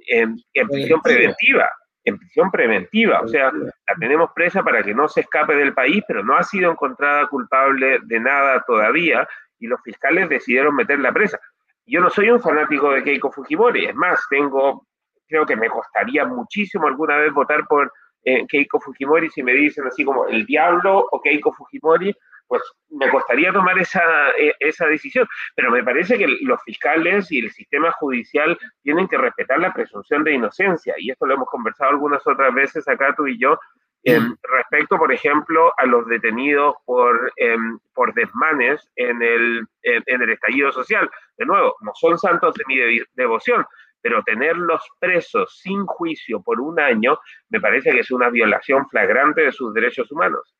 prisión 0.68 1.00
preventiva, 1.02 1.70
en 2.04 2.18
prisión 2.18 2.50
preventiva. 2.50 3.20
O 3.20 3.28
sea, 3.28 3.52
la 3.52 3.94
tenemos 3.98 4.30
presa 4.34 4.62
para 4.62 4.82
que 4.82 4.94
no 4.94 5.08
se 5.08 5.20
escape 5.20 5.54
del 5.54 5.74
país, 5.74 6.02
pero 6.08 6.24
no 6.24 6.36
ha 6.36 6.42
sido 6.42 6.70
encontrada 6.70 7.26
culpable 7.28 7.98
de 8.04 8.20
nada 8.20 8.64
todavía 8.66 9.28
y 9.58 9.66
los 9.66 9.80
fiscales 9.82 10.28
decidieron 10.28 10.74
meterla 10.74 11.12
presa. 11.12 11.38
Yo 11.86 12.00
no 12.00 12.10
soy 12.10 12.30
un 12.30 12.40
fanático 12.40 12.92
de 12.92 13.02
Keiko 13.02 13.30
Fujimori, 13.30 13.86
es 13.86 13.94
más, 13.94 14.20
tengo, 14.30 14.86
creo 15.28 15.44
que 15.44 15.56
me 15.56 15.68
costaría 15.68 16.24
muchísimo 16.24 16.86
alguna 16.86 17.18
vez 17.18 17.32
votar 17.32 17.66
por 17.66 17.92
eh, 18.24 18.46
Keiko 18.48 18.80
Fujimori 18.80 19.28
si 19.28 19.42
me 19.42 19.52
dicen 19.52 19.86
así 19.86 20.02
como 20.02 20.26
el 20.26 20.46
diablo 20.46 21.06
o 21.10 21.20
Keiko 21.20 21.52
Fujimori, 21.52 22.14
pues 22.54 22.72
me 22.88 23.10
costaría 23.10 23.52
tomar 23.52 23.76
esa, 23.80 24.00
e, 24.38 24.54
esa 24.60 24.86
decisión. 24.86 25.26
Pero 25.56 25.72
me 25.72 25.82
parece 25.82 26.16
que 26.16 26.28
los 26.42 26.62
fiscales 26.62 27.32
y 27.32 27.40
el 27.40 27.50
sistema 27.50 27.90
judicial 27.92 28.56
tienen 28.84 29.08
que 29.08 29.18
respetar 29.18 29.58
la 29.58 29.72
presunción 29.72 30.22
de 30.22 30.34
inocencia. 30.34 30.94
Y 30.98 31.10
esto 31.10 31.26
lo 31.26 31.34
hemos 31.34 31.48
conversado 31.48 31.90
algunas 31.90 32.24
otras 32.24 32.54
veces 32.54 32.86
acá 32.86 33.12
tú 33.16 33.26
y 33.26 33.40
yo, 33.40 33.58
em, 34.04 34.36
respecto, 34.42 34.98
por 34.98 35.12
ejemplo, 35.12 35.72
a 35.76 35.86
los 35.86 36.06
detenidos 36.06 36.76
por, 36.84 37.32
em, 37.36 37.78
por 37.92 38.14
desmanes 38.14 38.88
en 38.94 39.20
el, 39.20 39.66
en, 39.82 40.22
el 40.22 40.30
estallido 40.30 40.70
social. 40.70 41.10
De 41.36 41.46
nuevo, 41.46 41.74
no 41.80 41.90
son 41.94 42.18
santos 42.18 42.54
de 42.54 42.64
mi 42.68 43.00
devoción, 43.14 43.66
pero 44.00 44.22
tenerlos 44.22 44.82
presos 45.00 45.58
sin 45.60 45.86
juicio 45.86 46.40
por 46.40 46.60
un 46.60 46.78
año 46.78 47.18
me 47.48 47.60
parece 47.60 47.90
que 47.90 48.00
es 48.00 48.12
una 48.12 48.28
violación 48.28 48.88
flagrante 48.88 49.40
de 49.40 49.50
sus 49.50 49.74
derechos 49.74 50.12
humanos. 50.12 50.54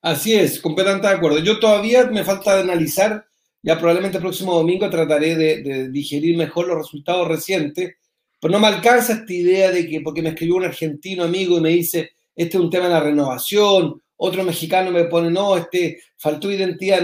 Así 0.00 0.34
es, 0.34 0.60
completamente 0.60 1.08
de 1.08 1.14
acuerdo. 1.14 1.38
Yo 1.40 1.58
todavía 1.58 2.04
me 2.06 2.24
falta 2.24 2.60
analizar, 2.60 3.26
ya 3.62 3.76
probablemente 3.78 4.18
el 4.18 4.22
próximo 4.22 4.54
domingo 4.54 4.88
trataré 4.88 5.34
de, 5.34 5.88
digerir 5.90 6.36
mejor 6.36 6.68
los 6.68 6.78
resultados 6.78 7.26
recientes, 7.26 7.94
pero 8.40 8.52
no 8.52 8.60
me 8.60 8.68
alcanza 8.68 9.14
esta 9.14 9.32
idea 9.32 9.72
de 9.72 9.88
que, 9.88 10.00
porque 10.00 10.22
me 10.22 10.30
escribió 10.30 10.56
un 10.56 10.64
argentino 10.64 11.24
amigo 11.24 11.58
y 11.58 11.60
me 11.60 11.70
dice, 11.70 12.10
este 12.36 12.56
es 12.56 12.62
un 12.62 12.70
tema 12.70 12.86
de 12.86 12.94
la 12.94 13.00
renovación, 13.00 14.00
otro 14.16 14.44
mexicano 14.44 14.90
me 14.92 15.04
pone, 15.04 15.30
no, 15.30 15.56
este, 15.56 16.00
faltó 16.16 16.50
identidad, 16.50 17.00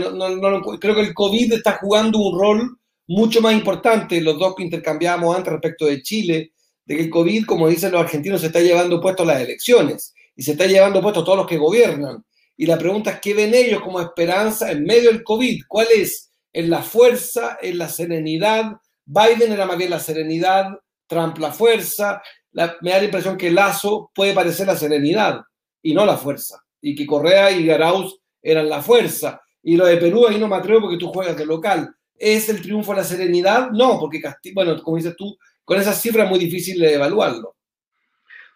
creo 0.81 0.95
que 0.95 1.01
el 1.01 1.15
COVID 1.15 1.53
está 1.53 1.79
jugando 1.81 2.19
un 2.19 2.39
rol 2.39 2.79
mucho 3.09 3.41
más 3.41 3.55
importante, 3.55 4.21
los 4.21 4.39
dos 4.39 4.55
que 4.55 4.63
intercambiábamos 4.63 5.37
antes 5.37 5.53
respecto 5.53 5.87
de 5.87 6.03
Chile, 6.03 6.53
de 6.85 6.97
que 6.97 7.03
el 7.03 7.11
COVID, 7.11 7.45
como 7.45 7.69
dicen 7.69 7.93
los 7.93 8.03
argentinos, 8.03 8.41
se 8.41 8.49
está 8.49 8.61
llevando 8.61 9.01
puesto 9.01 9.25
a 9.25 9.27
las 9.27 9.41
elecciones 9.41 10.15
y 10.37 10.43
se 10.43 10.53
está 10.53 10.67
llevando 10.67 11.01
puesto 11.03 11.21
a 11.21 11.25
todos 11.25 11.39
los 11.39 11.47
que 11.47 11.57
gobiernan. 11.57 12.25
Y 12.57 12.67
la 12.67 12.79
pregunta 12.79 13.11
es, 13.11 13.21
¿qué 13.21 13.35
ven 13.35 13.55
ellos 13.55 13.81
como 13.81 14.01
esperanza 14.01 14.71
en 14.71 14.85
medio 14.85 15.11
del 15.11 15.25
COVID? 15.25 15.63
¿Cuál 15.67 15.89
es? 15.95 16.31
¿En 16.53 16.71
la 16.71 16.83
fuerza? 16.83 17.59
¿En 17.61 17.79
la 17.79 17.89
serenidad? 17.89 18.73
Biden 19.05 19.53
era 19.53 19.67
más 19.67 19.77
bien 19.77 19.91
la 19.91 20.01
serenidad, 20.01 20.67
Trump 21.07 21.39
la 21.39 21.53
fuerza. 21.53 22.23
me 22.53 22.91
da 22.91 22.99
la 22.99 23.05
impresión 23.05 23.37
que 23.37 23.51
Lazo 23.51 24.11
puede 24.15 24.33
parecer 24.33 24.67
la 24.67 24.77
serenidad 24.77 25.41
y 25.83 25.95
no 25.95 26.07
la 26.07 26.17
fuerza. 26.17 26.63
Y 26.81 26.95
que 26.95 27.07
Correa 27.07 27.51
y 27.51 27.67
Garauz 27.67 28.19
eran 28.43 28.69
la 28.69 28.83
fuerza. 28.83 29.41
Y 29.63 29.77
lo 29.77 29.87
de 29.87 29.97
Perú 29.97 30.27
ahí 30.27 30.39
no 30.39 30.49
me 30.49 30.57
atrevo 30.57 30.83
porque 30.83 30.99
tú 30.99 31.09
juegas 31.09 31.37
de 31.37 31.47
local. 31.47 31.95
¿Es 32.17 32.49
el 32.49 32.63
triunfo 32.63 32.93
de 32.93 32.99
la 32.99 33.05
serenidad? 33.05 33.71
No, 33.71 33.99
porque, 33.99 34.23
bueno, 34.55 34.81
como 34.83 34.97
dices 34.97 35.17
tú, 35.17 35.37
con 35.65 35.81
esas 35.81 36.01
cifras 36.01 36.25
es 36.27 36.31
muy 36.31 36.39
difícil 36.39 36.79
de 36.79 36.95
evaluarlo. 36.95 37.57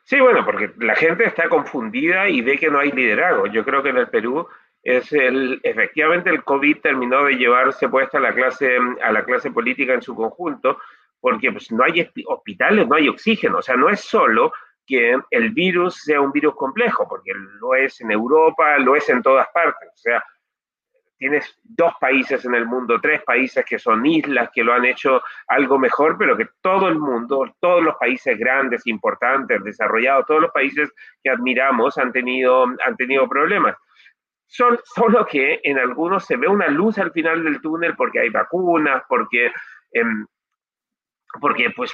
Sí, 0.09 0.19
bueno, 0.21 0.43
porque 0.43 0.73
la 0.79 0.97
gente 0.97 1.27
está 1.27 1.50
confundida 1.50 2.31
y 2.31 2.41
ve 2.41 2.57
que 2.57 2.71
no 2.71 2.79
hay 2.79 2.91
liderazgo. 2.93 3.47
Yo 3.47 3.62
creo 3.62 3.83
que 3.83 3.91
en 3.91 3.99
el 3.99 4.09
Perú 4.09 4.49
es 4.83 5.12
el, 5.12 5.61
efectivamente 5.62 6.31
el 6.31 6.45
COVID 6.45 6.79
terminó 6.81 7.25
de 7.25 7.35
llevarse 7.35 7.91
puesta 7.91 8.17
a 8.17 8.23
la 8.23 8.33
clase, 8.33 8.71
a 9.03 9.12
la 9.12 9.23
clase 9.23 9.50
política 9.50 9.93
en 9.93 10.00
su 10.00 10.15
conjunto, 10.15 10.79
porque 11.21 11.53
pues, 11.53 11.71
no 11.73 11.85
hay 11.85 12.11
hospitales, 12.27 12.88
no 12.88 12.97
hay 12.97 13.11
oxígeno. 13.11 13.59
O 13.59 13.62
sea, 13.62 13.77
no 13.77 13.91
es 13.91 14.00
solo 14.00 14.50
que 14.87 15.15
el 15.31 15.50
virus 15.50 15.97
sea 15.97 16.23
un 16.23 16.33
virus 16.33 16.55
complejo, 16.55 17.07
porque 17.07 17.33
lo 17.61 17.75
es 17.75 18.00
en 18.00 18.11
Europa, 18.11 18.79
lo 18.79 18.97
es 18.97 19.07
en 19.11 19.23
todas 19.23 19.49
partes. 19.53 19.91
O 19.93 19.99
sea, 19.99 20.25
tienes 21.19 21.59
dos 21.63 21.93
países 22.01 22.45
en 22.45 22.55
el 22.55 22.65
mundo, 22.65 23.01
tres 23.01 23.23
países 23.25 23.65
que 23.65 23.79
son 23.79 24.07
islas, 24.07 24.51
que 24.55 24.63
lo 24.63 24.73
han 24.73 24.85
hecho 24.85 25.21
algo 25.49 25.79
mejor, 25.79 26.17
pero 26.17 26.37
que 26.37 26.47
todo 26.63 26.89
el 26.89 26.99
mundo, 26.99 27.55
todos 27.61 27.83
los 27.83 27.97
países 27.97 28.39
grandes, 28.39 28.87
importantes, 28.87 29.63
desarrollados, 29.63 30.27
todos 30.27 30.43
los 30.43 30.53
países 30.53 30.91
que 31.23 31.31
admiramos 31.31 31.99
han 31.99 32.13
tenido, 32.13 32.65
han 32.85 32.97
tenido 32.97 33.29
problemas. 33.29 33.77
Son, 34.47 34.79
solo 34.85 35.27
que 35.27 35.61
en 35.63 35.79
algunos 35.79 36.25
se 36.25 36.37
ve 36.37 36.49
una 36.49 36.69
luz 36.69 36.99
al 36.99 37.13
final 37.13 37.45
del 37.45 37.61
túnel 37.61 37.95
porque 37.97 38.21
hay 38.21 38.31
vacunas, 38.31 39.03
porque, 39.09 39.53
em, 39.93 40.25
porque 41.41 41.71
pues 41.77 41.93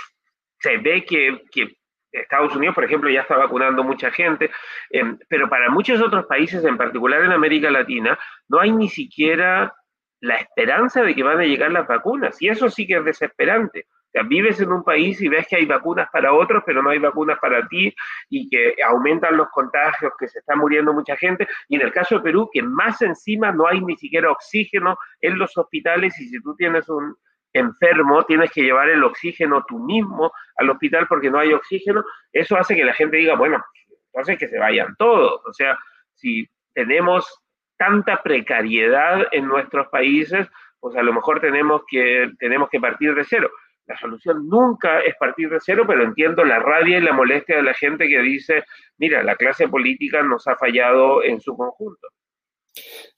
se 0.60 0.76
ve 0.76 1.04
que, 1.04 1.42
que 1.50 1.76
Estados 2.20 2.54
Unidos, 2.56 2.74
por 2.74 2.84
ejemplo, 2.84 3.10
ya 3.10 3.22
está 3.22 3.36
vacunando 3.36 3.82
mucha 3.82 4.10
gente, 4.10 4.50
em, 4.90 5.18
pero 5.28 5.48
para 5.48 5.68
muchos 5.70 6.00
otros 6.00 6.26
países, 6.26 6.64
en 6.64 6.76
particular 6.76 7.22
en 7.22 7.32
América 7.32 7.70
Latina, 7.70 8.18
no 8.48 8.60
hay 8.60 8.72
ni 8.72 8.88
siquiera 8.88 9.74
la 10.20 10.36
esperanza 10.36 11.02
de 11.02 11.14
que 11.14 11.22
van 11.22 11.38
a 11.38 11.44
llegar 11.44 11.70
las 11.70 11.86
vacunas. 11.86 12.40
Y 12.40 12.48
eso 12.48 12.70
sí 12.70 12.86
que 12.86 12.96
es 12.96 13.04
desesperante. 13.04 13.86
O 13.90 14.10
sea, 14.10 14.22
vives 14.22 14.60
en 14.60 14.72
un 14.72 14.84
país 14.84 15.20
y 15.20 15.28
ves 15.28 15.46
que 15.48 15.56
hay 15.56 15.66
vacunas 15.66 16.08
para 16.10 16.32
otros, 16.32 16.62
pero 16.64 16.82
no 16.82 16.90
hay 16.90 16.98
vacunas 16.98 17.38
para 17.40 17.66
ti 17.68 17.94
y 18.30 18.48
que 18.48 18.76
aumentan 18.82 19.36
los 19.36 19.48
contagios, 19.50 20.12
que 20.18 20.28
se 20.28 20.38
está 20.38 20.54
muriendo 20.54 20.94
mucha 20.94 21.16
gente. 21.16 21.46
Y 21.68 21.76
en 21.76 21.82
el 21.82 21.92
caso 21.92 22.16
de 22.16 22.22
Perú, 22.22 22.48
que 22.50 22.62
más 22.62 23.02
encima 23.02 23.52
no 23.52 23.66
hay 23.66 23.80
ni 23.80 23.96
siquiera 23.96 24.30
oxígeno 24.30 24.96
en 25.20 25.36
los 25.36 25.56
hospitales 25.58 26.18
y 26.20 26.28
si 26.28 26.40
tú 26.40 26.54
tienes 26.54 26.88
un, 26.88 27.16
enfermo, 27.54 28.24
tienes 28.24 28.50
que 28.50 28.62
llevar 28.62 28.90
el 28.90 29.02
oxígeno 29.04 29.64
tú 29.66 29.78
mismo 29.78 30.32
al 30.56 30.70
hospital 30.70 31.06
porque 31.08 31.30
no 31.30 31.38
hay 31.38 31.52
oxígeno, 31.52 32.04
eso 32.32 32.56
hace 32.56 32.74
que 32.74 32.84
la 32.84 32.92
gente 32.92 33.16
diga, 33.16 33.36
bueno, 33.36 33.64
entonces 34.12 34.38
que 34.38 34.48
se 34.48 34.58
vayan 34.58 34.94
todos. 34.98 35.40
O 35.46 35.52
sea, 35.52 35.78
si 36.14 36.48
tenemos 36.74 37.26
tanta 37.76 38.22
precariedad 38.22 39.26
en 39.32 39.46
nuestros 39.46 39.88
países, 39.88 40.46
pues 40.80 40.96
a 40.96 41.02
lo 41.02 41.12
mejor 41.12 41.40
tenemos 41.40 41.82
que, 41.88 42.30
tenemos 42.38 42.68
que 42.68 42.80
partir 42.80 43.14
de 43.14 43.24
cero. 43.24 43.50
La 43.86 43.98
solución 43.98 44.48
nunca 44.48 45.00
es 45.00 45.14
partir 45.16 45.50
de 45.50 45.58
cero, 45.60 45.84
pero 45.86 46.02
entiendo 46.02 46.44
la 46.44 46.58
rabia 46.58 46.98
y 46.98 47.02
la 47.02 47.12
molestia 47.12 47.56
de 47.56 47.62
la 47.62 47.74
gente 47.74 48.08
que 48.08 48.18
dice, 48.20 48.64
mira, 48.98 49.22
la 49.22 49.36
clase 49.36 49.68
política 49.68 50.22
nos 50.22 50.46
ha 50.46 50.56
fallado 50.56 51.22
en 51.22 51.40
su 51.40 51.56
conjunto. 51.56 52.08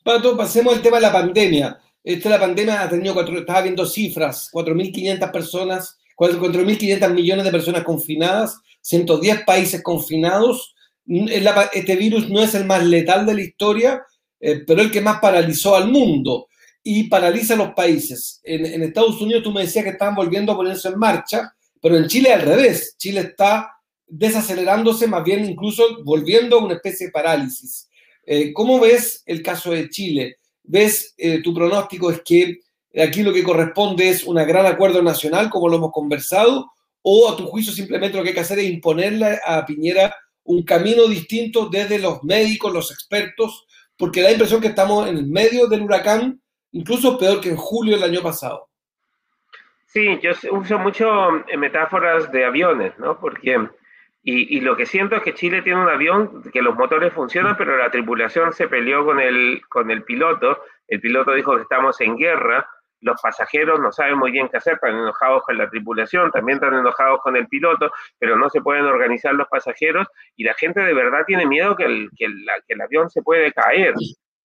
Pato, 0.05 0.37
pasemos 0.37 0.77
al 0.77 0.83
tema 0.83 0.97
de 0.97 1.03
la 1.03 1.13
pandemia. 1.13 1.79
Esta 2.07 2.31
la 2.31 2.39
pandemia 2.39 2.83
ha 2.83 2.89
tenido, 2.89 3.15
cuatro, 3.15 3.37
estaba 3.37 3.63
viendo 3.63 3.85
cifras, 3.85 4.49
4.500 4.53 5.33
personas, 5.33 5.99
4.500 6.17 7.13
millones 7.13 7.45
de 7.45 7.51
personas 7.51 7.83
confinadas, 7.83 8.61
110 8.81 9.43
países 9.45 9.83
confinados. 9.83 10.77
Este 11.05 11.97
virus 11.97 12.31
no 12.31 12.45
es 12.45 12.55
el 12.55 12.65
más 12.65 12.87
letal 12.87 13.27
de 13.27 13.35
la 13.35 13.43
historia, 13.43 14.05
eh, 14.39 14.63
pero 14.65 14.83
el 14.83 14.93
que 14.93 15.01
más 15.01 15.19
paralizó 15.19 15.75
al 15.75 15.89
mundo 15.89 16.47
y 16.85 17.09
paraliza 17.09 17.55
a 17.55 17.57
los 17.57 17.75
países. 17.75 18.41
En, 18.45 18.85
Estados 18.85 19.21
Unidos 19.21 19.43
tú 19.43 19.51
me 19.51 19.63
decías 19.63 19.83
que 19.83 19.91
estaban 19.91 20.15
volviendo 20.15 20.53
a 20.53 20.57
ponerse 20.57 20.87
en 20.87 21.01
marcha, 21.01 21.57
pero 21.83 21.97
en 21.97 22.07
Chile 22.07 22.33
al 22.33 22.43
revés. 22.43 22.95
Chile 22.97 23.23
está 23.23 23.73
desacelerándose, 24.07 25.09
más 25.09 25.25
bien 25.25 25.45
incluso 25.45 25.83
volviendo 26.05 26.57
a 26.57 26.65
una 26.65 26.75
especie 26.75 27.07
de 27.07 27.13
parálisis. 27.13 27.89
Eh, 28.25 28.53
¿Cómo 28.53 28.79
ves 28.79 29.25
el 29.27 29.43
caso 29.43 29.73
de 29.73 29.91
Chile? 29.91 30.37
Ves, 30.67 31.15
eh, 31.17 31.43
tu 31.43 31.55
pronóstico 31.55 32.11
es 32.11 32.23
que 32.23 32.61
aquí 33.03 33.23
lo 33.23 33.33
que 33.33 33.43
corresponde 33.43 34.09
es 34.09 34.25
un 34.25 34.37
gran 34.37 34.67
acuerdo 34.67 35.03
nacional, 35.03 35.51
como 35.51 35.69
lo 35.69 35.77
hemos 35.77 35.93
conversado, 35.93 36.71
o 37.03 37.31
a 37.31 37.37
tu 37.37 37.47
juicio 37.47 37.73
simplemente 37.73 38.17
lo 38.17 38.23
que 38.23 38.31
hay 38.31 38.35
que 38.35 38.41
hacer 38.41 38.59
es 38.59 38.71
imponerle 38.71 39.39
a 39.45 39.65
Piñera 39.65 40.15
un 40.45 40.63
camino 40.63 41.07
distinto 41.07 41.69
desde 41.69 41.99
los 41.99 42.23
médicos, 42.25 42.73
los 42.73 42.91
expertos, 42.91 43.67
porque 43.97 44.21
da 44.21 44.29
la 44.29 44.33
impresión 44.33 44.61
que 44.61 44.69
estamos 44.69 45.09
en 45.09 45.17
el 45.17 45.27
medio 45.27 45.67
del 45.67 45.83
huracán, 45.83 46.41
incluso 46.73 47.19
peor 47.19 47.41
que 47.41 47.51
en 47.51 47.57
julio 47.57 47.97
del 47.97 48.11
año 48.11 48.23
pasado. 48.23 48.69
Sí, 49.87 50.19
yo 50.23 50.33
uso 50.53 50.79
mucho 50.79 51.09
metáforas 51.57 52.31
de 52.31 52.45
aviones, 52.45 52.93
¿no? 52.99 53.19
Porque 53.19 53.57
y, 54.29 54.61
lo 54.61 54.77
que 54.77 54.87
siento 54.87 55.15
es 55.15 55.23
que 55.23 55.35
Chile 55.35 55.63
tiene 55.63 55.81
un 55.81 55.89
avión 55.89 56.43
que 56.53 56.61
los 56.61 56.75
motores 56.75 57.13
funcionan, 57.13 57.57
pero 57.57 57.77
la 57.77 57.93
tripulación 57.93 58.53
se 58.53 58.67
peleó 58.67 59.05
con 59.05 59.21
el, 59.21 59.63
con 59.69 59.89
el 59.93 60.03
piloto. 60.03 60.59
El 60.89 61.01
piloto 61.01 61.33
dijo 61.33 61.55
que 61.55 61.63
estamos 61.63 62.01
en 62.01 62.17
guerra. 62.17 62.69
Los 63.03 63.21
pasajeros 63.23 63.79
no 63.79 63.93
saben 63.93 64.19
muy 64.19 64.33
bien 64.33 64.49
qué 64.49 64.57
hacer, 64.57 64.75
están 64.75 64.97
enojados 64.97 65.45
con 65.45 65.57
la 65.57 65.71
tripulación, 65.71 66.33
también 66.33 66.57
están 66.57 66.75
enojados 66.75 67.21
con 67.23 67.37
el 67.37 67.47
piloto, 67.47 67.93
pero 68.19 68.37
no 68.37 68.51
se 68.51 68.61
pueden 68.63 68.87
organizar 68.87 69.33
los 69.33 69.47
pasajeros 69.47 70.09
y 70.35 70.43
la 70.43 70.55
gente 70.55 70.81
de 70.81 70.93
verdad 70.93 71.25
tiene 71.25 71.47
miedo 71.47 71.77
que 71.77 71.85
el, 71.85 72.11
que 72.19 72.27
que 72.67 72.75
el 72.75 72.81
avión 72.81 73.09
se 73.09 73.23
puede 73.23 73.53
caer. 73.53 73.95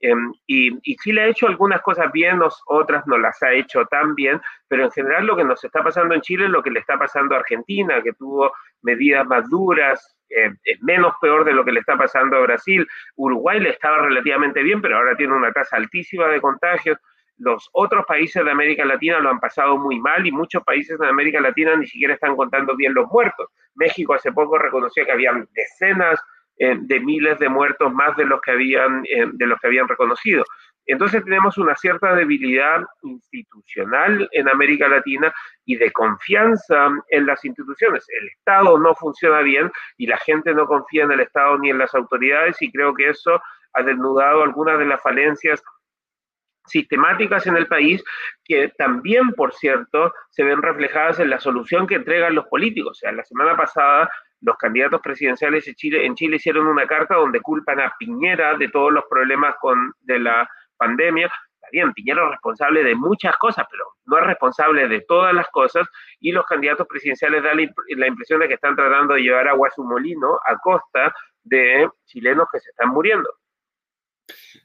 Em, 0.01 0.33
y, 0.47 0.71
y, 0.81 0.95
Chile 0.97 1.21
ha 1.21 1.27
hecho 1.27 1.47
algunas 1.47 1.81
cosas 1.81 2.11
bien, 2.11 2.39
otras 2.65 3.05
no 3.05 3.19
las 3.19 3.41
ha 3.43 3.53
hecho 3.53 3.85
tan 3.85 4.15
bien, 4.15 4.41
pero 4.67 4.85
en 4.85 4.91
general 4.91 5.27
lo 5.27 5.37
que 5.37 5.43
nos 5.43 5.63
está 5.63 5.83
pasando 5.83 6.15
en 6.15 6.21
Chile 6.21 6.45
es 6.45 6.51
lo 6.51 6.63
que 6.63 6.71
le 6.71 6.79
está 6.79 6.97
pasando 6.97 7.35
a 7.35 7.39
Argentina, 7.39 8.01
que 8.01 8.13
tuvo 8.13 8.51
medidas 8.81 9.27
más 9.27 9.47
duras, 9.47 10.17
eh, 10.29 10.51
es 10.63 10.81
menos 10.81 11.13
peor 11.21 11.45
de 11.45 11.53
lo 11.53 11.63
que 11.63 11.71
le 11.71 11.81
está 11.81 11.97
pasando 11.97 12.37
a 12.37 12.41
Brasil. 12.41 12.87
Uruguay 13.15 13.59
le 13.59 13.69
estaba 13.69 13.97
relativamente 13.97 14.63
bien, 14.63 14.81
pero 14.81 14.97
ahora 14.97 15.15
tiene 15.15 15.33
una 15.33 15.51
tasa 15.51 15.77
altísima 15.77 16.27
de 16.27 16.41
contagios. 16.41 16.97
Los 17.37 17.69
otros 17.73 18.05
países 18.05 18.43
de 18.43 18.51
América 18.51 18.85
Latina 18.85 19.19
lo 19.19 19.29
han 19.29 19.39
pasado 19.39 19.77
muy 19.77 19.99
mal 19.99 20.25
y 20.25 20.31
muchos 20.31 20.63
países 20.63 20.97
de 20.97 21.07
América 21.07 21.41
Latina 21.41 21.75
ni 21.75 21.85
siquiera 21.85 22.13
están 22.13 22.35
contando 22.35 22.75
bien 22.75 22.93
los 22.93 23.07
muertos. 23.11 23.49
México 23.75 24.13
hace 24.13 24.31
poco 24.31 24.57
reconoció 24.57 25.05
que 25.05 25.11
habían 25.11 25.47
decenas 25.53 26.19
eh, 26.63 26.77
de 26.79 26.99
miles 26.99 27.39
de 27.39 27.49
muertos 27.49 27.91
más 27.91 28.15
de 28.17 28.23
los 28.23 28.39
que 28.39 28.51
habían, 28.51 29.03
eh, 29.05 29.25
de 29.33 29.47
los 29.47 29.59
que 29.59 29.65
habían 29.65 29.87
reconocido. 29.87 30.43
Entonces 30.85 31.23
tenemos 31.23 31.57
una 31.57 31.75
cierta 31.75 32.13
debilidad 32.13 32.83
institucional 33.01 34.29
en 34.31 34.47
América 34.47 34.87
Latina 34.87 35.33
y 35.65 35.77
de 35.77 35.91
confianza 35.91 36.91
en 37.09 37.25
las 37.25 37.43
instituciones. 37.45 38.05
El 38.09 38.27
Estado 38.27 38.77
no 38.77 38.93
funciona 38.93 39.41
bien 39.41 39.71
y 39.97 40.05
la 40.05 40.17
gente 40.17 40.53
no 40.53 40.67
confía 40.67 41.05
en 41.05 41.13
el 41.13 41.21
Estado 41.21 41.57
ni 41.57 41.71
en 41.71 41.79
las 41.79 41.95
autoridades 41.95 42.61
y 42.61 42.71
creo 42.71 42.93
que 42.93 43.09
eso 43.09 43.41
ha 43.73 43.81
desnudado 43.81 44.43
algunas 44.43 44.77
de 44.77 44.85
las 44.85 45.01
falencias 45.01 45.63
sistemáticas 46.71 47.45
en 47.47 47.57
el 47.57 47.67
país 47.67 48.03
que 48.43 48.69
también, 48.77 49.31
por 49.31 49.53
cierto, 49.53 50.13
se 50.29 50.43
ven 50.43 50.61
reflejadas 50.61 51.19
en 51.19 51.29
la 51.29 51.39
solución 51.39 51.87
que 51.87 51.95
entregan 51.95 52.35
los 52.35 52.47
políticos. 52.47 52.91
O 52.91 52.99
sea, 52.99 53.11
la 53.11 53.23
semana 53.23 53.55
pasada 53.55 54.09
los 54.41 54.57
candidatos 54.57 55.01
presidenciales 55.01 55.67
en 55.67 55.75
Chile, 55.75 56.05
en 56.05 56.15
Chile 56.15 56.37
hicieron 56.37 56.67
una 56.67 56.87
carta 56.87 57.15
donde 57.15 57.41
culpan 57.41 57.79
a 57.79 57.93
Piñera 57.97 58.57
de 58.57 58.69
todos 58.69 58.91
los 58.91 59.03
problemas 59.09 59.55
con, 59.61 59.93
de 60.01 60.19
la 60.19 60.49
pandemia. 60.77 61.27
Está 61.27 61.67
bien, 61.71 61.93
Piñera 61.93 62.23
es 62.25 62.31
responsable 62.31 62.83
de 62.83 62.95
muchas 62.95 63.37
cosas, 63.37 63.67
pero 63.69 63.85
no 64.05 64.17
es 64.17 64.25
responsable 64.25 64.87
de 64.87 65.01
todas 65.01 65.33
las 65.33 65.47
cosas 65.49 65.87
y 66.19 66.31
los 66.31 66.45
candidatos 66.45 66.87
presidenciales 66.87 67.43
dan 67.43 67.57
la 67.57 68.07
impresión 68.07 68.39
de 68.39 68.47
que 68.47 68.55
están 68.55 68.75
tratando 68.75 69.13
de 69.13 69.21
llevar 69.21 69.47
agua 69.47 69.67
a 69.67 69.71
su 69.71 69.83
molino 69.83 70.39
a 70.45 70.57
costa 70.57 71.13
de 71.43 71.87
chilenos 72.05 72.47
que 72.51 72.59
se 72.59 72.71
están 72.71 72.89
muriendo. 72.89 73.29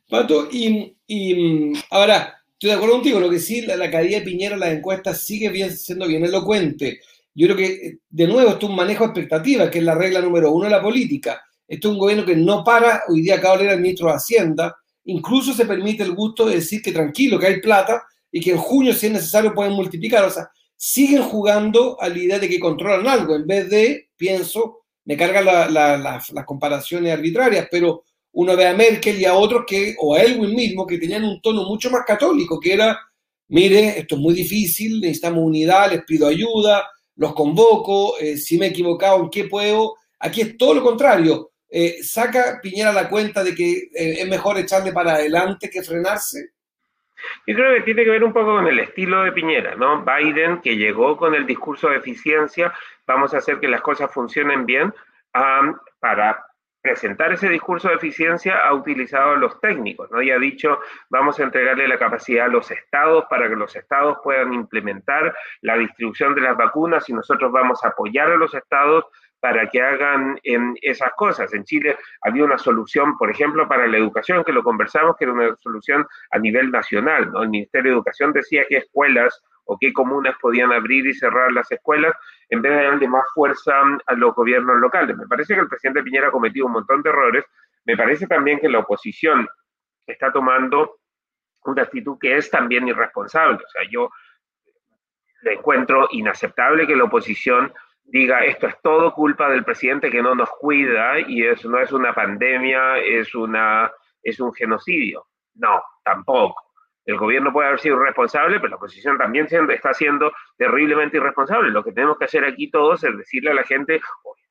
Pato, 0.09 0.49
y, 0.51 0.95
ahora, 1.91 2.43
estoy 2.53 2.71
de 2.71 2.77
acuerdo 2.77 2.95
contigo, 2.95 3.21
lo 3.21 3.31
que 3.31 3.41
sí, 3.41 3.63
la, 3.63 3.77
la 3.77 3.91
caída 3.91 4.19
de 4.19 4.25
Piñera 4.25 4.57
las 4.57 4.71
encuestas 4.71 5.25
sigue 5.25 5.71
siendo 5.71 6.07
bien 6.07 6.25
elocuente. 6.25 7.01
Yo 7.35 7.49
creo 7.49 7.57
que, 7.57 7.99
de 8.09 8.27
nuevo, 8.27 8.51
esto 8.51 8.67
es 8.67 8.71
un 8.71 8.77
manejo 8.77 9.05
de 9.05 9.11
expectativas, 9.11 9.69
que 9.71 9.79
es 9.79 9.85
la 9.85 9.95
regla 9.95 10.21
número 10.21 10.53
uno 10.53 10.65
de 10.65 10.71
la 10.71 10.83
política. 10.83 11.43
Esto 11.69 11.89
es 11.89 11.93
un 11.93 11.99
gobierno 11.99 12.25
que 12.25 12.37
no 12.37 12.63
para, 12.65 13.03
hoy 13.09 13.23
día 13.23 13.37
acaba 13.37 13.57
de 13.57 13.65
leer 13.65 13.75
al 13.75 13.81
ministro 13.81 14.09
de 14.09 14.15
Hacienda, 14.15 14.77
incluso 15.05 15.53
se 15.53 15.67
permite 15.67 16.03
el 16.03 16.15
gusto 16.15 16.47
de 16.47 16.57
decir 16.57 16.81
que 16.81 16.93
tranquilo, 16.93 17.39
que 17.39 17.47
hay 17.47 17.61
plata 17.61 18.05
y 18.31 18.41
que 18.41 18.53
en 18.53 18.59
junio, 18.59 18.93
si 18.93 19.07
es 19.07 19.13
necesario, 19.13 19.55
pueden 19.55 19.73
multiplicar. 19.73 20.25
O 20.25 20.31
sea, 20.31 20.49
siguen 20.77 21.23
jugando 21.23 22.01
a 22.01 22.09
la 22.09 22.19
idea 22.19 22.39
de 22.39 22.49
que 22.49 22.61
controlan 22.61 23.07
algo, 23.07 23.35
en 23.35 23.47
vez 23.47 23.69
de, 23.69 24.11
pienso, 24.17 24.85
me 25.05 25.17
cargan 25.17 25.45
las 25.45 26.33
comparaciones 26.45 27.13
arbitrarias, 27.13 27.69
pero 27.71 28.05
uno 28.37 28.55
ve 28.55 28.67
a 28.67 28.75
Merkel 28.75 29.19
y 29.19 29.25
a 29.25 29.35
otros 29.35 29.65
que, 29.67 29.95
o 29.99 30.15
a 30.15 30.21
Elwin 30.21 30.55
mismo, 30.55 30.87
que 30.87 30.99
tenían 30.99 31.25
un 31.25 31.41
tono 31.41 31.65
mucho 31.65 31.91
más 31.91 32.03
católico, 32.07 32.61
que 32.61 32.75
era, 32.75 33.01
mire, 33.49 33.99
esto 33.99 34.17
es 34.17 34.21
muy 34.21 34.35
difícil, 34.35 35.01
necesitamos 35.01 35.43
unidad, 35.43 35.91
les 35.91 36.05
pido 36.05 36.29
ayuda, 36.29 36.87
los 37.17 37.33
convoco, 37.33 38.19
eh, 38.21 38.37
si 38.37 38.59
me 38.59 38.67
he 38.67 38.69
equivocado, 38.69 39.23
¿en 39.23 39.31
qué 39.31 39.45
puedo? 39.45 39.95
Aquí 40.19 40.43
es 40.43 40.59
todo 40.59 40.75
lo 40.75 40.83
contrario. 40.83 41.53
Eh, 41.71 42.03
¿Saca 42.03 42.61
Piñera 42.63 42.93
la 42.93 43.09
cuenta 43.09 43.43
de 43.43 43.55
que 43.55 43.73
eh, 43.73 44.21
es 44.21 44.29
mejor 44.29 44.59
echarle 44.59 44.93
para 44.93 45.15
adelante 45.15 45.71
que 45.71 45.83
frenarse? 45.83 46.51
Yo 47.47 47.55
creo 47.55 47.75
que 47.75 47.85
tiene 47.85 48.05
que 48.05 48.11
ver 48.11 48.23
un 48.23 48.35
poco 48.35 48.57
con 48.57 48.67
el 48.67 48.79
estilo 48.81 49.25
de 49.25 49.33
Piñera, 49.33 49.77
¿no? 49.77 50.05
Biden, 50.05 50.61
que 50.61 50.77
llegó 50.77 51.17
con 51.17 51.35
el 51.35 51.47
discurso 51.47 51.89
de 51.89 51.97
eficiencia, 51.97 52.71
vamos 53.07 53.33
a 53.33 53.39
hacer 53.39 53.59
que 53.61 53.69
las 53.69 53.81
cosas 53.81 54.13
funcionen 54.13 54.67
bien, 54.67 54.93
para 55.99 56.47
presentar 56.87 57.33
ese 57.33 57.49
discurso 57.49 57.89
de 57.89 57.97
eficiencia 57.97 58.59
ha 58.59 58.73
utilizado 58.73 59.33
a 59.33 59.37
los 59.37 59.61
técnicos, 59.61 60.09
¿no? 60.13 60.23
Y 60.23 60.31
ha 60.31 60.39
dicho, 60.39 60.79
vamos 61.11 61.41
a 61.41 61.43
entregarle 61.43 61.89
la 61.89 61.99
capacidad 61.99 62.47
a 62.47 62.49
los 62.49 62.71
estados 62.71 63.25
para 63.29 63.49
que 63.49 63.57
los 63.57 63.75
estados 63.75 64.19
puedan 64.23 64.53
implementar 64.53 65.35
la 65.63 65.77
distribución 65.77 66.37
de 66.37 66.43
las 66.43 66.57
vacunas 66.57 67.09
y 67.09 67.13
nosotros 67.13 67.51
vamos 67.51 67.85
a 67.85 67.89
apoyar 67.89 68.31
a 68.31 68.37
los 68.37 68.55
estados 68.55 69.07
para 69.41 69.69
que 69.69 69.83
hagan 69.83 70.39
esas 70.81 71.11
cosas. 71.17 71.53
En 71.55 71.65
Chile 71.65 71.97
había 72.23 72.45
una 72.45 72.57
solución, 72.57 73.19
por 73.19 73.33
ejemplo, 73.33 73.67
para 73.67 73.89
la 73.89 73.97
educación, 73.97 74.45
que 74.45 74.53
lo 74.53 74.63
conversamos, 74.63 75.17
que 75.17 75.25
era 75.25 75.33
una 75.33 75.57
solución 75.57 76.07
a 76.31 76.39
nivel 76.39 76.71
nacional. 76.71 77.33
El 77.43 77.49
Ministerio 77.49 77.91
de 77.91 77.97
Educación 77.97 78.33
decía 78.33 78.65
que 78.69 78.77
escuelas 78.77 79.43
o 79.65 79.77
qué 79.77 79.93
comunas 79.93 80.37
podían 80.41 80.73
abrir 80.73 81.05
y 81.05 81.15
cerrar 81.15 81.51
las 81.51 81.69
escuelas 81.73 82.15
en 82.49 82.63
vez 82.63 82.73
de 82.73 82.85
darle 82.85 83.09
más 83.09 83.25
fuerza 83.35 83.73
a 84.07 84.15
los 84.15 84.35
gobiernos 84.35 84.77
locales. 84.77 85.17
Me 85.17 85.27
parece 85.27 85.55
que 85.55 85.61
el 85.61 85.69
presidente 85.69 86.03
Piñera 86.03 86.29
ha 86.29 86.33
cometido 86.33 86.67
un 86.67 86.73
montón 86.73 87.03
de 87.03 87.11
errores. 87.11 87.45
Me 87.85 87.97
parece 87.97 88.27
también 88.27 88.61
que 88.61 88.69
la 88.69 88.81
oposición 88.81 89.49
está 90.07 90.33
tomando 90.33 90.99
una 91.65 91.83
actitud 91.83 92.17
que 92.21 92.37
es 92.37 92.51
también 92.51 92.87
irresponsable. 92.87 93.57
O 93.57 93.69
sea, 93.69 93.83
yo 93.91 94.11
le 95.43 95.55
encuentro 95.55 96.09
inaceptable 96.13 96.87
que 96.87 96.97
la 96.97 97.05
oposición 97.05 97.73
diga 98.05 98.45
esto 98.45 98.69
es 98.69 98.81
todo 98.83 99.13
culpa 99.13 99.51
del 99.51 99.65
presidente 99.65 100.11
que 100.11 100.23
no 100.23 100.35
nos 100.35 100.49
cuida 100.51 101.19
y 101.19 101.43
eso 101.45 101.69
no 101.69 101.81
es 101.81 101.91
una 101.93 102.15
pandemia, 102.15 102.99
es, 102.99 103.35
una, 103.35 103.91
es 104.23 104.39
un 104.39 104.55
genocidio. 104.55 105.27
No, 105.55 105.83
tampoco. 106.05 106.66
El 107.07 107.17
gobierno 107.17 107.53
puede 107.53 107.69
haber 107.69 107.81
sido 107.81 107.99
responsable, 107.99 108.59
pero 108.59 108.71
la 108.71 108.77
oposición 108.77 109.17
también 109.17 109.47
está 109.71 109.95
siendo 109.95 110.33
terriblemente 110.59 111.17
irresponsable. 111.17 111.71
Lo 111.71 111.85
que 111.85 111.93
tenemos 111.93 112.19
que 112.19 112.25
hacer 112.25 112.45
aquí 112.45 112.69
todos 112.69 113.03
es 113.05 113.17
decirle 113.17 113.53
a 113.53 113.55
la 113.55 113.63
gente, 113.63 114.01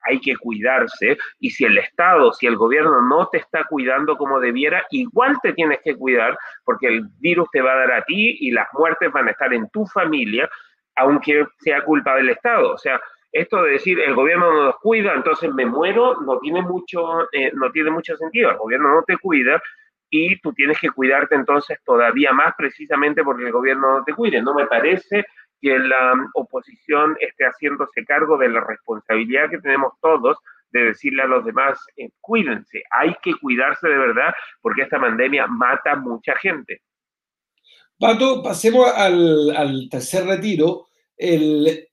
hay 0.05 0.19
que 0.21 0.37
cuidarse, 0.37 1.17
y 1.39 1.49
si 1.49 1.65
el 1.65 1.77
Estado, 1.77 2.31
si 2.31 2.47
el 2.47 2.55
gobierno 2.55 3.01
no 3.01 3.27
te 3.27 3.39
está 3.39 3.65
cuidando 3.65 4.15
como 4.15 4.39
debiera, 4.39 4.85
igual 4.91 5.35
te 5.41 5.53
tienes 5.53 5.79
que 5.83 5.95
cuidar, 5.95 6.37
porque 6.63 6.87
el 6.87 7.03
virus 7.19 7.49
te 7.51 7.61
va 7.61 7.73
a 7.73 7.77
dar 7.77 7.91
a 7.91 8.01
ti 8.03 8.37
y 8.39 8.51
las 8.51 8.67
muertes 8.73 9.11
van 9.11 9.27
a 9.27 9.31
estar 9.31 9.53
en 9.53 9.69
tu 9.69 9.85
familia, 9.87 10.49
aunque 10.95 11.45
sea 11.59 11.83
culpa 11.83 12.15
del 12.15 12.29
Estado. 12.29 12.71
O 12.71 12.77
sea, 12.77 13.01
esto 13.31 13.61
de 13.63 13.71
decir 13.71 13.99
el 13.99 14.15
gobierno 14.15 14.53
no 14.53 14.63
nos 14.65 14.77
cuida, 14.77 15.13
entonces 15.13 15.53
me 15.53 15.65
muero, 15.65 16.21
no 16.21 16.39
tiene 16.39 16.61
mucho, 16.61 17.23
eh, 17.33 17.51
no 17.53 17.69
tiene 17.71 17.91
mucho 17.91 18.15
sentido. 18.15 18.51
El 18.51 18.57
gobierno 18.57 18.93
no 18.93 19.03
te 19.03 19.17
cuida, 19.17 19.61
y 20.09 20.39
tú 20.39 20.53
tienes 20.53 20.79
que 20.79 20.89
cuidarte 20.89 21.35
entonces 21.35 21.79
todavía 21.83 22.31
más 22.31 22.53
precisamente 22.57 23.23
porque 23.23 23.45
el 23.45 23.51
gobierno 23.51 23.99
no 23.99 24.03
te 24.03 24.13
cuide. 24.13 24.41
No 24.41 24.53
me 24.53 24.67
parece 24.67 25.25
que 25.61 25.79
la 25.79 26.13
oposición 26.33 27.17
esté 27.19 27.45
haciéndose 27.45 28.05
cargo 28.05 28.37
de 28.37 28.49
la 28.49 28.61
responsabilidad 28.61 29.49
que 29.49 29.59
tenemos 29.59 29.93
todos 30.01 30.37
de 30.71 30.85
decirle 30.85 31.23
a 31.23 31.27
los 31.27 31.45
demás, 31.45 31.79
eh, 31.95 32.09
cuídense, 32.19 32.83
hay 32.91 33.15
que 33.23 33.33
cuidarse 33.39 33.87
de 33.87 33.97
verdad 33.97 34.33
porque 34.61 34.83
esta 34.83 34.99
pandemia 34.99 35.47
mata 35.47 35.95
mucha 35.95 36.35
gente. 36.35 36.81
Pato, 37.97 38.43
pasemos 38.43 38.91
al, 38.93 39.87
tercer 39.89 40.25
retiro. 40.25 40.87
El, 41.17 41.87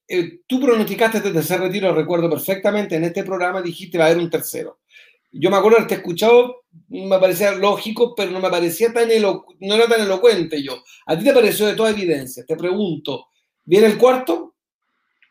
tú 0.49 0.61
pronosticaste 0.61 1.19
este 1.19 1.31
tercer 1.31 1.61
retiro, 1.61 1.95
recuerdo 1.95 2.29
perfectamente, 2.29 2.97
en 2.97 3.05
este 3.05 3.23
programa 3.23 3.63
dijiste 3.63 3.99
va 3.99 4.05
a 4.05 4.07
haber 4.09 4.19
un 4.19 4.29
tercero 4.29 4.82
yo 5.33 5.51
me 5.51 5.57
acuerdo 5.57 5.79
haberte 5.79 5.95
escuchado, 5.95 6.65
me 6.89 7.19
parecía 7.19 7.53
lógico, 7.53 8.15
pero 8.15 8.31
no 8.31 8.41
me 8.41 8.51
parecía 8.51 8.93
tan 8.93 9.09
no 9.09 9.75
era 9.75 9.87
tan 9.87 10.01
elocuente 10.03 10.63
yo. 10.63 10.83
¿A 11.07 11.17
ti 11.17 11.25
te 11.25 11.33
pareció 11.33 11.67
de 11.67 11.75
toda 11.75 11.91
evidencia? 11.91 12.45
Te 12.47 12.57
pregunto, 12.57 13.27
¿viene 13.65 13.87
el 13.87 13.99
cuarto? 13.99 14.55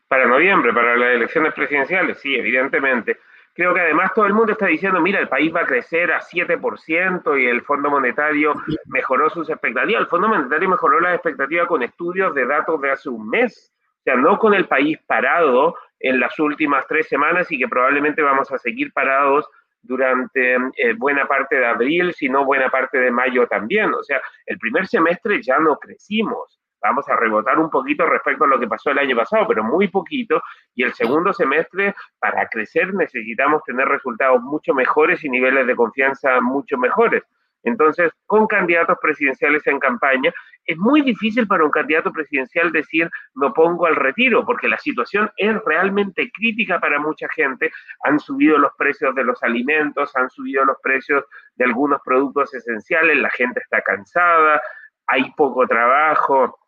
Para 0.08 0.26
noviembre, 0.26 0.72
para 0.72 0.96
las 0.96 1.14
elecciones 1.14 1.54
presidenciales, 1.54 2.18
sí, 2.20 2.34
evidentemente. 2.34 3.18
Creo 3.54 3.74
que 3.74 3.80
además 3.80 4.12
todo 4.14 4.26
el 4.26 4.34
mundo 4.34 4.52
está 4.52 4.66
diciendo, 4.66 5.00
mira, 5.00 5.20
el 5.20 5.28
país 5.28 5.54
va 5.54 5.60
a 5.60 5.66
crecer 5.66 6.10
a 6.10 6.20
7% 6.20 7.40
y 7.40 7.46
el 7.46 7.62
Fondo 7.62 7.90
Monetario 7.90 8.54
mejoró 8.86 9.28
sus 9.30 9.48
expectativas. 9.50 10.02
El 10.02 10.08
Fondo 10.08 10.28
Monetario 10.28 10.70
mejoró 10.70 11.00
las 11.00 11.14
expectativas 11.14 11.66
con 11.66 11.82
estudios 11.82 12.34
de 12.34 12.46
datos 12.46 12.80
de 12.80 12.90
hace 12.90 13.10
un 13.10 13.28
mes. 13.28 13.72
O 14.00 14.02
sea, 14.04 14.16
no 14.16 14.38
con 14.38 14.54
el 14.54 14.66
país 14.66 14.98
parado 15.06 15.76
en 16.00 16.18
las 16.18 16.38
últimas 16.38 16.86
tres 16.88 17.08
semanas 17.08 17.52
y 17.52 17.58
que 17.58 17.68
probablemente 17.68 18.22
vamos 18.22 18.50
a 18.50 18.58
seguir 18.58 18.92
parados 18.92 19.46
durante 19.82 20.54
eh, 20.54 20.94
buena 20.96 21.26
parte 21.26 21.56
de 21.56 21.66
abril, 21.66 22.14
sino 22.14 22.44
buena 22.44 22.70
parte 22.70 22.98
de 22.98 23.10
mayo 23.10 23.46
también. 23.46 23.92
O 23.92 24.02
sea, 24.02 24.20
el 24.46 24.58
primer 24.58 24.86
semestre 24.86 25.42
ya 25.42 25.58
no 25.58 25.76
crecimos. 25.76 26.60
Vamos 26.80 27.08
a 27.08 27.16
rebotar 27.16 27.60
un 27.60 27.70
poquito 27.70 28.04
respecto 28.06 28.44
a 28.44 28.48
lo 28.48 28.58
que 28.58 28.66
pasó 28.66 28.90
el 28.90 28.98
año 28.98 29.16
pasado, 29.16 29.46
pero 29.46 29.62
muy 29.62 29.86
poquito. 29.88 30.42
Y 30.74 30.82
el 30.82 30.92
segundo 30.94 31.32
semestre, 31.32 31.94
para 32.18 32.48
crecer, 32.48 32.92
necesitamos 32.92 33.62
tener 33.64 33.86
resultados 33.86 34.42
mucho 34.42 34.74
mejores 34.74 35.22
y 35.22 35.28
niveles 35.28 35.66
de 35.66 35.76
confianza 35.76 36.40
mucho 36.40 36.76
mejores. 36.78 37.22
Entonces, 37.62 38.10
con 38.26 38.46
candidatos 38.46 38.98
presidenciales 39.00 39.66
en 39.66 39.78
campaña, 39.78 40.32
es 40.64 40.76
muy 40.78 41.02
difícil 41.02 41.46
para 41.46 41.64
un 41.64 41.70
candidato 41.70 42.12
presidencial 42.12 42.70
decir 42.72 43.10
no 43.34 43.52
pongo 43.52 43.86
al 43.86 43.96
retiro, 43.96 44.44
porque 44.44 44.68
la 44.68 44.78
situación 44.78 45.30
es 45.36 45.56
realmente 45.64 46.30
crítica 46.32 46.78
para 46.80 47.00
mucha 47.00 47.26
gente. 47.34 47.72
Han 48.04 48.18
subido 48.18 48.58
los 48.58 48.72
precios 48.76 49.14
de 49.14 49.24
los 49.24 49.42
alimentos, 49.42 50.14
han 50.16 50.30
subido 50.30 50.64
los 50.64 50.76
precios 50.82 51.24
de 51.56 51.64
algunos 51.64 52.00
productos 52.04 52.54
esenciales, 52.54 53.16
la 53.16 53.30
gente 53.30 53.60
está 53.60 53.80
cansada, 53.82 54.60
hay 55.06 55.30
poco 55.32 55.66
trabajo, 55.66 56.61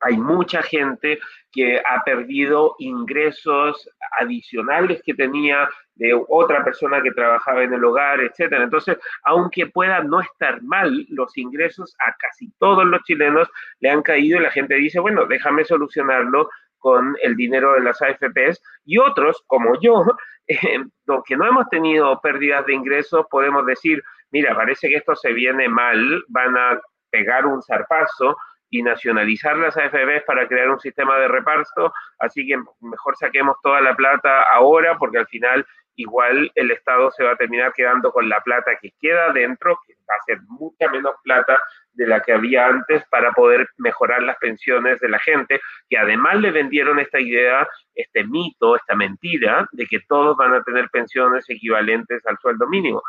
hay 0.00 0.16
mucha 0.16 0.62
gente 0.62 1.18
que 1.52 1.78
ha 1.78 2.04
perdido 2.04 2.74
ingresos 2.78 3.88
adicionales 4.20 5.00
que 5.04 5.14
tenía 5.14 5.68
de 5.94 6.12
otra 6.28 6.62
persona 6.62 7.02
que 7.02 7.12
trabajaba 7.12 7.62
en 7.62 7.72
el 7.72 7.84
hogar, 7.84 8.20
etcétera. 8.20 8.64
Entonces, 8.64 8.98
aunque 9.24 9.66
pueda 9.66 10.02
no 10.02 10.20
estar 10.20 10.62
mal, 10.62 11.06
los 11.08 11.36
ingresos 11.38 11.96
a 12.06 12.14
casi 12.18 12.52
todos 12.58 12.84
los 12.84 13.02
chilenos 13.04 13.48
le 13.80 13.90
han 13.90 14.02
caído 14.02 14.38
y 14.38 14.42
la 14.42 14.50
gente 14.50 14.74
dice, 14.74 15.00
bueno, 15.00 15.26
déjame 15.26 15.64
solucionarlo 15.64 16.48
con 16.78 17.16
el 17.22 17.34
dinero 17.34 17.72
de 17.72 17.80
las 17.80 18.00
AFPs 18.02 18.62
y 18.84 18.98
otros, 18.98 19.42
como 19.46 19.80
yo, 19.80 20.04
eh, 20.46 20.84
que 21.26 21.36
no 21.36 21.46
hemos 21.46 21.68
tenido 21.68 22.20
pérdidas 22.20 22.66
de 22.66 22.74
ingresos, 22.74 23.26
podemos 23.30 23.64
decir, 23.66 24.02
mira, 24.30 24.54
parece 24.54 24.88
que 24.88 24.96
esto 24.96 25.16
se 25.16 25.32
viene 25.32 25.68
mal, 25.68 26.22
van 26.28 26.56
a 26.56 26.80
pegar 27.10 27.46
un 27.46 27.62
zarpazo, 27.62 28.36
y 28.78 28.82
nacionalizar 28.82 29.56
las 29.56 29.76
AFBs 29.76 30.24
para 30.26 30.46
crear 30.46 30.68
un 30.70 30.80
sistema 30.80 31.16
de 31.18 31.28
reparto, 31.28 31.92
así 32.18 32.46
que 32.46 32.56
mejor 32.80 33.16
saquemos 33.16 33.56
toda 33.62 33.80
la 33.80 33.94
plata 33.94 34.42
ahora 34.52 34.96
porque 34.98 35.18
al 35.18 35.26
final 35.26 35.66
igual 35.96 36.50
el 36.54 36.70
Estado 36.70 37.10
se 37.10 37.24
va 37.24 37.32
a 37.32 37.36
terminar 37.36 37.72
quedando 37.72 38.12
con 38.12 38.28
la 38.28 38.40
plata 38.40 38.72
que 38.80 38.92
queda 39.00 39.32
dentro, 39.32 39.78
que 39.86 39.94
va 39.94 40.14
a 40.14 40.24
ser 40.24 40.38
mucha 40.46 40.88
menos 40.90 41.14
plata 41.22 41.58
de 41.94 42.06
la 42.06 42.20
que 42.20 42.32
había 42.32 42.66
antes 42.66 43.02
para 43.08 43.32
poder 43.32 43.66
mejorar 43.78 44.22
las 44.22 44.36
pensiones 44.36 45.00
de 45.00 45.08
la 45.08 45.18
gente, 45.18 45.60
que 45.88 45.96
además 45.96 46.36
le 46.36 46.50
vendieron 46.50 46.98
esta 46.98 47.18
idea, 47.18 47.66
este 47.94 48.24
mito, 48.24 48.76
esta 48.76 48.94
mentira 48.94 49.66
de 49.72 49.86
que 49.86 50.00
todos 50.00 50.36
van 50.36 50.52
a 50.54 50.62
tener 50.62 50.90
pensiones 50.90 51.48
equivalentes 51.48 52.24
al 52.26 52.38
sueldo 52.38 52.66
mínimo. 52.68 53.02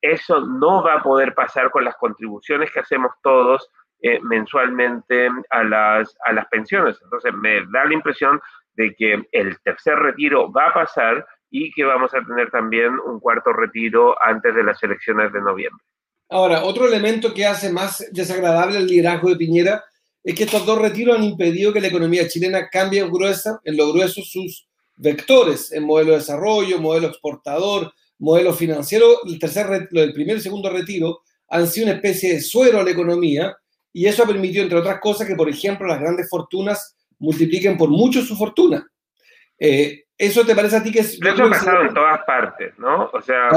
Eso 0.00 0.40
no 0.40 0.82
va 0.82 0.94
a 0.94 1.02
poder 1.02 1.34
pasar 1.34 1.70
con 1.70 1.84
las 1.84 1.96
contribuciones 1.96 2.70
que 2.72 2.80
hacemos 2.80 3.12
todos 3.22 3.68
eh, 4.02 4.18
mensualmente 4.22 5.28
a 5.50 5.62
las, 5.64 6.16
a 6.24 6.32
las 6.32 6.46
pensiones. 6.46 6.98
Entonces, 7.02 7.32
me 7.34 7.60
da 7.72 7.84
la 7.84 7.94
impresión 7.94 8.40
de 8.74 8.94
que 8.94 9.22
el 9.32 9.58
tercer 9.62 9.96
retiro 9.96 10.50
va 10.52 10.68
a 10.68 10.74
pasar 10.74 11.26
y 11.50 11.72
que 11.72 11.84
vamos 11.84 12.14
a 12.14 12.24
tener 12.24 12.50
también 12.50 12.92
un 13.06 13.20
cuarto 13.20 13.52
retiro 13.52 14.16
antes 14.22 14.54
de 14.54 14.62
las 14.62 14.82
elecciones 14.82 15.32
de 15.32 15.40
noviembre. 15.40 15.84
Ahora, 16.28 16.62
otro 16.62 16.86
elemento 16.86 17.34
que 17.34 17.44
hace 17.44 17.72
más 17.72 18.06
desagradable 18.12 18.78
el 18.78 18.86
liderazgo 18.86 19.30
de 19.30 19.36
Piñera 19.36 19.84
es 20.22 20.34
que 20.34 20.44
estos 20.44 20.64
dos 20.64 20.78
retiros 20.78 21.16
han 21.16 21.24
impedido 21.24 21.72
que 21.72 21.80
la 21.80 21.88
economía 21.88 22.28
chilena 22.28 22.68
cambie 22.68 23.00
en, 23.00 23.10
gruesa, 23.10 23.60
en 23.64 23.76
lo 23.76 23.92
grueso 23.92 24.22
sus 24.22 24.68
vectores, 24.96 25.72
en 25.72 25.84
modelo 25.84 26.12
de 26.12 26.18
desarrollo, 26.18 26.78
modelo 26.78 27.08
exportador, 27.08 27.92
modelo 28.18 28.52
financiero. 28.52 29.24
El, 29.26 29.38
tercer, 29.38 29.88
el 29.90 30.12
primer 30.12 30.36
y 30.36 30.40
segundo 30.40 30.70
retiro 30.70 31.22
han 31.48 31.66
sido 31.66 31.86
una 31.86 31.96
especie 31.96 32.34
de 32.34 32.40
suero 32.40 32.78
a 32.78 32.84
la 32.84 32.90
economía 32.90 33.56
y 33.92 34.06
eso 34.06 34.22
ha 34.22 34.26
permitido, 34.26 34.62
entre 34.62 34.78
otras 34.78 35.00
cosas, 35.00 35.26
que, 35.26 35.34
por 35.34 35.48
ejemplo, 35.48 35.86
las 35.86 36.00
grandes 36.00 36.28
fortunas 36.28 36.96
multipliquen 37.18 37.76
por 37.76 37.88
mucho 37.88 38.22
su 38.22 38.36
fortuna. 38.36 38.86
Eh, 39.58 40.04
¿Eso 40.16 40.44
te 40.44 40.54
parece 40.54 40.76
a 40.76 40.82
ti 40.82 40.92
que 40.92 41.00
es.? 41.00 41.18
Eso 41.22 41.44
ha 41.44 41.50
pasado 41.50 41.82
en 41.82 41.94
todas 41.94 42.20
partes, 42.24 42.78
¿no? 42.78 43.10
O 43.12 43.22
sea, 43.22 43.48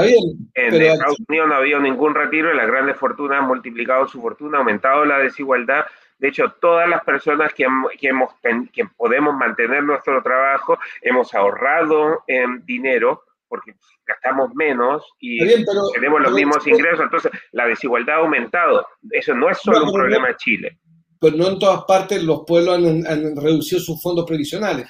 en 0.54 0.74
Estados 0.82 1.18
Unidos 1.28 1.48
no 1.48 1.54
ha 1.54 1.58
habido 1.58 1.78
ningún 1.78 2.14
retiro 2.14 2.52
y 2.52 2.56
las 2.56 2.66
grandes 2.66 2.96
fortunas 2.96 3.40
han 3.40 3.48
multiplicado 3.48 4.08
su 4.08 4.20
fortuna, 4.20 4.58
aumentado 4.58 5.04
la 5.04 5.18
desigualdad. 5.18 5.84
De 6.18 6.28
hecho, 6.28 6.54
todas 6.60 6.88
las 6.88 7.04
personas 7.04 7.52
que, 7.52 7.66
que, 8.00 8.08
hemos, 8.08 8.30
que 8.72 8.86
podemos 8.96 9.34
mantener 9.34 9.82
nuestro 9.82 10.22
trabajo 10.22 10.78
hemos 11.02 11.34
ahorrado 11.34 12.24
en 12.26 12.64
dinero 12.64 13.23
porque 13.48 13.72
gastamos 14.06 14.50
menos 14.54 15.02
y 15.20 15.38
tenemos 15.38 16.20
los 16.22 16.32
mismos 16.32 16.66
ingresos. 16.66 17.00
Entonces, 17.00 17.32
la 17.52 17.66
desigualdad 17.66 18.16
ha 18.16 18.18
aumentado. 18.18 18.86
Eso 19.10 19.34
no 19.34 19.50
es 19.50 19.58
solo 19.58 19.84
un 19.84 19.92
problema 19.92 20.28
de 20.28 20.36
Chile. 20.36 20.78
Pero 21.20 21.36
no 21.36 21.48
en 21.48 21.58
todas 21.58 21.84
partes 21.84 22.22
los 22.22 22.42
pueblos 22.46 22.76
han 22.76 23.36
reducido 23.36 23.80
sus 23.80 24.02
fondos 24.02 24.26
previsionales 24.26 24.88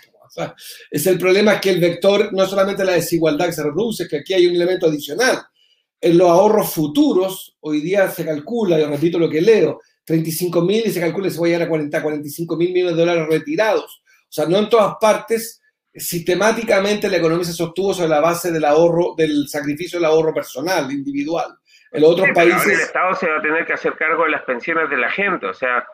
es 0.90 1.06
el 1.06 1.18
problema 1.18 1.60
que 1.60 1.70
el 1.70 1.80
vector 1.80 2.32
no 2.32 2.46
solamente 2.46 2.84
la 2.84 2.92
desigualdad 2.92 3.46
que 3.46 3.52
se 3.52 3.62
reproduce, 3.62 4.08
que 4.08 4.18
aquí 4.18 4.34
hay 4.34 4.46
un 4.46 4.54
elemento 4.54 4.86
adicional. 4.86 5.42
En 6.00 6.18
los 6.18 6.28
ahorros 6.28 6.70
futuros, 6.70 7.56
hoy 7.60 7.80
día 7.80 8.10
se 8.10 8.24
calcula, 8.24 8.78
yo 8.78 8.88
repito 8.88 9.18
lo 9.18 9.30
que 9.30 9.40
leo, 9.40 9.80
35 10.04 10.60
mil 10.62 10.82
y 10.84 10.90
se 10.90 11.00
calcula 11.00 11.28
que 11.28 11.34
se 11.34 11.40
va 11.40 11.46
a 11.46 11.48
llegar 11.48 11.62
a 11.62 11.68
40, 11.68 12.02
45 12.02 12.56
mil 12.56 12.72
millones 12.72 12.96
de 12.96 13.00
dólares 13.00 13.28
retirados. 13.28 14.02
O 14.04 14.32
sea, 14.34 14.46
no 14.46 14.58
en 14.58 14.68
todas 14.68 14.94
partes, 15.00 15.62
sistemáticamente 15.94 17.09
la 17.09 17.18
economía 17.18 17.44
se 17.44 17.52
sostuvo 17.52 17.94
sobre 17.94 18.09
la 18.09 18.20
base 18.20 18.50
del 18.50 18.64
ahorro, 18.64 19.14
del 19.16 19.48
sacrificio 19.48 19.98
del 19.98 20.07
ahorro 20.07 20.35
personal, 20.35 20.90
individual. 20.90 21.57
En 21.92 22.02
los 22.02 22.11
otros 22.11 22.28
países... 22.35 22.66
El 22.66 22.80
Estado 22.80 23.14
se 23.14 23.28
va 23.28 23.38
a 23.38 23.42
tener 23.42 23.64
que 23.64 23.74
hacer 23.74 23.94
cargo 23.96 24.24
de 24.24 24.30
las 24.30 24.42
pensiones 24.42 24.90
de 24.90 24.96
la 24.96 25.11
gente, 25.11 25.46
o 25.46 25.54
sea... 25.54 25.85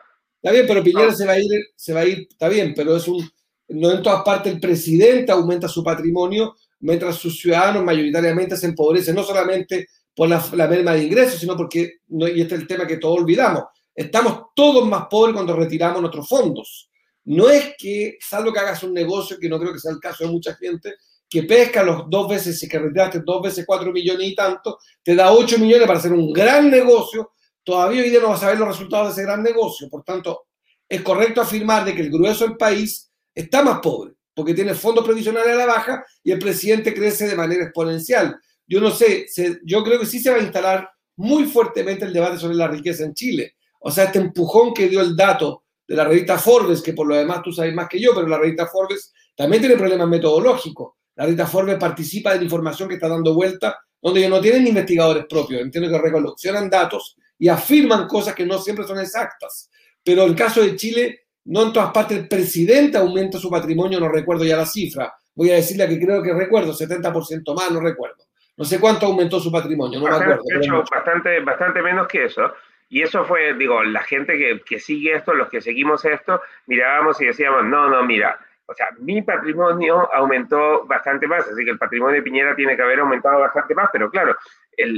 Está 0.41 0.51
bien, 0.51 0.65
pero 0.67 0.83
Piñera 0.83 1.11
se 1.11 1.25
va 1.25 1.33
a 1.33 1.39
ir, 1.39 1.51
se 1.75 1.93
va 1.93 1.99
a 1.99 2.05
ir, 2.05 2.27
está 2.27 2.49
bien, 2.49 2.73
pero 2.75 2.95
es 2.95 3.07
un, 3.07 3.23
no 3.67 3.91
en 3.91 4.01
todas 4.01 4.23
partes 4.23 4.51
el 4.51 4.59
presidente 4.59 5.31
aumenta 5.31 5.67
su 5.67 5.83
patrimonio, 5.83 6.55
mientras 6.79 7.15
sus 7.15 7.39
ciudadanos 7.39 7.83
mayoritariamente 7.83 8.57
se 8.57 8.67
empobrecen, 8.67 9.15
no 9.15 9.23
solamente 9.23 9.87
por 10.15 10.27
la, 10.27 10.67
merma 10.67 10.93
de 10.93 11.03
ingresos, 11.03 11.39
sino 11.39 11.55
porque, 11.55 11.99
y 12.09 12.41
este 12.41 12.55
es 12.55 12.61
el 12.61 12.67
tema 12.67 12.87
que 12.87 12.97
todos 12.97 13.19
olvidamos, 13.19 13.65
estamos 13.95 14.47
todos 14.55 14.87
más 14.87 15.05
pobres 15.09 15.35
cuando 15.35 15.55
retiramos 15.55 16.01
nuestros 16.01 16.27
fondos. 16.27 16.90
No 17.25 17.49
es 17.49 17.73
que, 17.77 18.17
salvo 18.19 18.51
que 18.51 18.59
hagas 18.59 18.83
un 18.83 18.93
negocio, 18.93 19.37
que 19.39 19.49
no 19.49 19.59
creo 19.59 19.73
que 19.73 19.79
sea 19.79 19.91
el 19.91 19.99
caso 19.99 20.23
de 20.23 20.31
mucha 20.31 20.55
gente, 20.55 20.95
que 21.29 21.43
pesca 21.43 21.83
los 21.83 22.09
dos 22.09 22.27
veces, 22.27 22.67
que 22.69 22.79
retiraste 22.79 23.21
dos 23.25 23.41
veces 23.41 23.65
cuatro 23.65 23.91
millones 23.91 24.27
y 24.27 24.35
tanto, 24.35 24.79
te 25.03 25.15
da 25.15 25.31
ocho 25.31 25.57
millones 25.57 25.87
para 25.87 25.99
hacer 25.99 26.11
un 26.11 26.33
gran 26.33 26.69
negocio, 26.69 27.31
todavía 27.63 28.01
hoy 28.01 28.09
día 28.09 28.19
no 28.19 28.29
vas 28.29 28.43
a 28.43 28.49
ver 28.49 28.59
los 28.59 28.67
resultados 28.67 29.07
de 29.07 29.13
ese 29.13 29.23
gran 29.23 29.41
negocio. 29.41 29.87
Por 29.89 30.03
tanto, 30.03 30.47
es 30.89 31.01
correcto 31.01 31.41
afirmar 31.41 31.85
de 31.85 31.95
que 31.95 32.01
el 32.01 32.11
grueso 32.11 32.45
del 32.45 32.57
país 32.57 33.09
está 33.33 33.63
más 33.63 33.79
pobre, 33.79 34.13
porque 34.33 34.53
tiene 34.53 34.75
fondos 34.75 35.05
previsionales 35.05 35.53
a 35.53 35.55
la 35.55 35.65
baja 35.65 36.05
y 36.21 36.31
el 36.31 36.39
presidente 36.39 36.93
crece 36.93 37.27
de 37.27 37.35
manera 37.35 37.63
exponencial. 37.63 38.37
Yo 38.67 38.81
no 38.81 38.91
sé, 38.91 39.25
yo 39.63 39.83
creo 39.83 39.99
que 39.99 40.05
sí 40.05 40.19
se 40.19 40.31
va 40.31 40.37
a 40.37 40.41
instalar 40.41 40.89
muy 41.15 41.45
fuertemente 41.45 42.03
el 42.03 42.13
debate 42.13 42.39
sobre 42.39 42.55
la 42.55 42.67
riqueza 42.67 43.05
en 43.05 43.13
Chile. 43.13 43.55
O 43.79 43.89
sea, 43.89 44.05
este 44.05 44.19
empujón 44.19 44.73
que 44.73 44.89
dio 44.89 44.99
el 45.01 45.15
dato 45.15 45.60
de 45.91 45.97
la 45.97 46.05
revista 46.05 46.37
Forbes, 46.37 46.81
que 46.81 46.93
por 46.93 47.05
lo 47.05 47.15
demás 47.15 47.41
tú 47.43 47.51
sabes 47.51 47.73
más 47.73 47.89
que 47.89 47.99
yo, 47.99 48.15
pero 48.15 48.25
la 48.25 48.37
revista 48.37 48.65
Forbes 48.65 49.13
también 49.35 49.61
tiene 49.61 49.75
problemas 49.75 50.07
metodológicos. 50.07 50.93
La 51.15 51.25
revista 51.25 51.45
Forbes 51.45 51.75
participa 51.77 52.31
de 52.31 52.37
la 52.37 52.43
información 52.45 52.87
que 52.87 52.95
está 52.95 53.09
dando 53.09 53.33
vuelta, 53.33 53.77
donde 54.01 54.21
ellos 54.21 54.31
no 54.31 54.39
tienen 54.39 54.65
investigadores 54.65 55.25
propios, 55.25 55.61
entiendo 55.61 55.89
que 55.89 55.97
recoleccionan 55.97 56.69
datos 56.69 57.17
y 57.37 57.49
afirman 57.49 58.07
cosas 58.07 58.33
que 58.33 58.45
no 58.45 58.57
siempre 58.59 58.87
son 58.87 58.99
exactas. 58.99 59.69
Pero 60.01 60.23
en 60.23 60.29
el 60.29 60.35
caso 60.35 60.61
de 60.61 60.77
Chile, 60.77 61.23
no 61.43 61.63
en 61.63 61.73
todas 61.73 61.91
partes 61.91 62.19
el 62.19 62.27
presidente 62.29 62.97
aumenta 62.97 63.37
su 63.37 63.49
patrimonio, 63.49 63.99
no 63.99 64.07
recuerdo 64.07 64.45
ya 64.45 64.55
la 64.55 64.65
cifra. 64.65 65.13
Voy 65.35 65.51
a 65.51 65.55
decirle 65.55 65.89
que 65.89 65.99
creo 65.99 66.23
que 66.23 66.33
recuerdo, 66.33 66.71
70% 66.71 67.53
más, 67.53 67.69
no 67.69 67.81
recuerdo. 67.81 68.23
No 68.55 68.63
sé 68.63 68.79
cuánto 68.79 69.07
aumentó 69.07 69.41
su 69.41 69.51
patrimonio, 69.51 69.99
no 69.99 70.05
bastante, 70.05 70.27
me 70.27 70.33
acuerdo. 70.35 70.61
hecho, 70.61 70.83
bastante, 70.89 71.39
bastante 71.41 71.81
menos 71.81 72.07
que 72.07 72.23
eso. 72.23 72.43
Y 72.91 73.01
eso 73.01 73.23
fue, 73.23 73.53
digo, 73.53 73.81
la 73.83 74.03
gente 74.03 74.37
que, 74.37 74.59
que 74.65 74.77
sigue 74.77 75.15
esto, 75.15 75.33
los 75.33 75.47
que 75.47 75.61
seguimos 75.61 76.03
esto, 76.03 76.41
mirábamos 76.67 77.21
y 77.21 77.25
decíamos, 77.27 77.63
no, 77.63 77.87
no, 77.87 78.03
mira, 78.03 78.37
o 78.65 78.73
sea, 78.73 78.89
mi 78.99 79.21
patrimonio 79.21 80.13
aumentó 80.13 80.85
bastante 80.85 81.25
más, 81.25 81.47
así 81.47 81.63
que 81.63 81.71
el 81.71 81.77
patrimonio 81.77 82.15
de 82.15 82.21
Piñera 82.21 82.53
tiene 82.53 82.75
que 82.75 82.81
haber 82.81 82.99
aumentado 82.99 83.39
bastante 83.39 83.73
más, 83.75 83.89
pero 83.93 84.11
claro, 84.11 84.35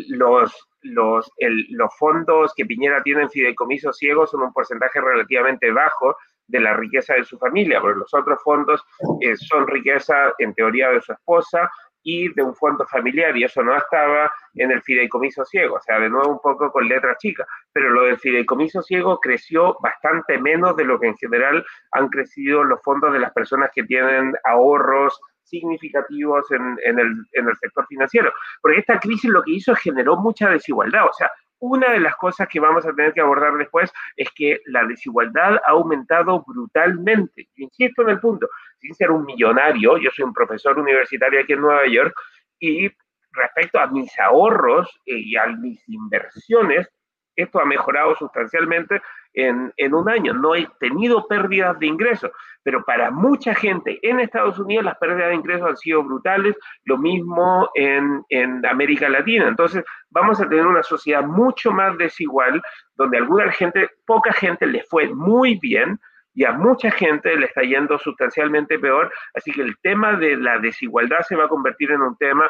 los, 0.10 0.69
los, 0.82 1.32
los 1.38 1.97
fondos 1.97 2.51
que 2.56 2.65
Piñera 2.65 3.03
tiene 3.03 3.21
en 3.21 3.29
fideicomiso 3.29 3.93
ciegos 3.93 4.32
son 4.32 4.41
un 4.41 4.53
porcentaje 4.53 4.99
relativamente 4.99 5.71
bajo 5.71 6.17
de 6.47 6.60
la 6.60 6.73
riqueza 6.73 7.13
de 7.13 7.23
su 7.23 7.38
familia, 7.38 7.79
porque 7.79 7.99
los 7.99 8.13
otros 8.13 8.41
fondos 8.43 8.84
eh, 9.21 9.36
son 9.38 9.67
riqueza 9.67 10.34
en 10.39 10.56
teoría 10.56 10.89
de 10.89 11.01
su 11.01 11.13
esposa 11.13 11.69
y 12.04 12.34
de 12.34 12.44
un 12.44 12.56
fondo 12.56 12.86
familiar, 12.86 13.36
y 13.36 13.44
eso 13.44 13.63
no 13.63 13.76
estaba 13.76 14.32
en 14.56 14.72
el 14.72 14.82
fideicomiso 14.82 15.46
ciego, 15.46 15.76
o 15.76 15.82
sea, 15.82 16.00
de 16.00 16.10
nuevo 16.10 16.30
un 16.30 16.39
poco 16.39 16.72
con 16.72 16.88
letra 16.88 17.16
chica, 17.18 17.46
pero 17.72 17.89
lo 17.89 18.04
del 18.04 18.18
fideicomiso 18.18 18.82
ciego 18.82 19.20
creció 19.20 19.78
bastante 19.82 20.38
menos 20.38 20.76
de 20.76 20.86
lo 20.86 21.00
que 21.00 21.08
en 21.08 21.18
general 21.18 21.66
han 21.92 22.10
crecido 22.10 22.63
los 22.63 22.82
fondos 22.84 23.13
de 23.13 23.20
las 23.20 23.32
personas 23.32 23.72
que 23.74 23.84
tienen 23.84 24.34
ahorros 24.44 25.20
significativos 25.44 26.50
en, 26.52 26.78
en, 26.84 27.00
el, 27.00 27.12
en 27.34 27.48
el 27.48 27.56
sector 27.58 27.86
financiero. 27.88 28.32
Porque 28.62 28.80
esta 28.80 29.00
crisis 29.00 29.30
lo 29.30 29.44
que 29.44 29.52
hizo 29.52 29.74
es 29.74 29.80
generó 29.80 30.18
mucha 30.18 30.50
desigualdad, 30.50 31.06
o 31.06 31.13
sea, 31.13 31.32
una 31.63 31.94
de 31.94 32.00
las 32.02 32.18
cosas 32.18 32.50
que 32.50 32.60
vamos 32.60 32.86
a 32.86 32.94
tener 32.94 33.13
que 33.13 33.22
abordar 33.22 33.54
después 33.54 33.89
es 34.18 34.28
que 34.36 34.60
la 34.66 34.84
desigualdad 34.84 35.56
ha 35.66 35.72
aumentado 35.72 36.44
brutalmente. 36.46 37.48
insisto 37.56 38.02
en 38.02 38.10
el 38.10 38.20
punto, 38.20 38.50
sin 38.84 38.93
ser 38.96 39.12
un 39.12 39.26
millonario, 39.26 39.98
yo 39.98 40.10
soy 40.12 40.26
un 40.26 40.34
profesor 40.34 40.78
universitario 40.78 41.39
aquí 41.39 41.54
en 41.54 41.62
Nueva 41.62 41.88
York 41.88 42.13
y 42.60 42.89
respecto 43.32 43.80
a 43.80 43.88
mis 43.88 44.12
ahorros 44.19 44.89
y 45.06 45.36
a 45.38 45.48
mis 45.48 45.82
inversiones, 45.88 46.89
esto 47.36 47.60
ha 47.60 47.65
mejorado 47.65 48.13
sustancialmente 48.15 49.02
en, 49.34 49.93
un 49.93 50.10
año. 50.10 50.34
No 50.34 50.54
he 50.54 50.67
tenido 50.80 51.28
pérdidas 51.28 51.80
de 51.80 51.88
ingresos, 51.88 52.30
pero 52.62 52.84
para 52.84 53.10
mucha 53.10 53.56
gente 53.56 53.98
en 54.04 54.19
Estados 54.19 54.60
Unidos 54.60 54.86
las 54.86 54.98
pérdidas 54.98 55.30
de 55.30 55.36
ingresos 55.36 55.69
han 55.69 55.78
sido 55.78 56.04
brutales, 56.04 56.56
lo 56.84 56.98
mismo 56.98 57.69
en, 57.74 58.24
en 58.30 58.63
América 58.65 59.10
Latina. 59.10 59.48
Entonces 59.48 59.84
vamos 60.10 60.39
a 60.41 60.48
tener 60.48 60.67
una 60.67 60.84
sociedad 60.84 61.24
mucho 61.24 61.72
más 61.72 61.98
desigual, 61.98 62.62
donde 62.96 63.17
alguna 63.17 63.52
gente, 63.52 63.89
poca 64.06 64.34
gente 64.34 64.67
le 64.67 64.84
fue 64.84 65.08
muy 65.08 65.58
bien, 65.60 66.00
y 66.34 66.46
a 66.46 66.52
mucha 66.52 66.91
gente 66.91 67.36
le 67.36 67.46
está 67.46 67.62
yendo 67.62 67.98
sustancialmente 67.98 68.80
peor. 68.80 69.12
Así 69.34 69.52
que 69.52 69.62
el 69.62 69.78
tema 69.82 70.15
de 70.17 70.38
la 70.38 70.60
desigualdad 70.60 71.22
se 71.22 71.36
va 71.36 71.46
a 71.46 71.50
convertir 71.50 71.91
en 71.91 72.02
un 72.02 72.17
tema 72.17 72.50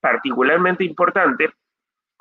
particularmente 0.00 0.84
importante 0.84 1.50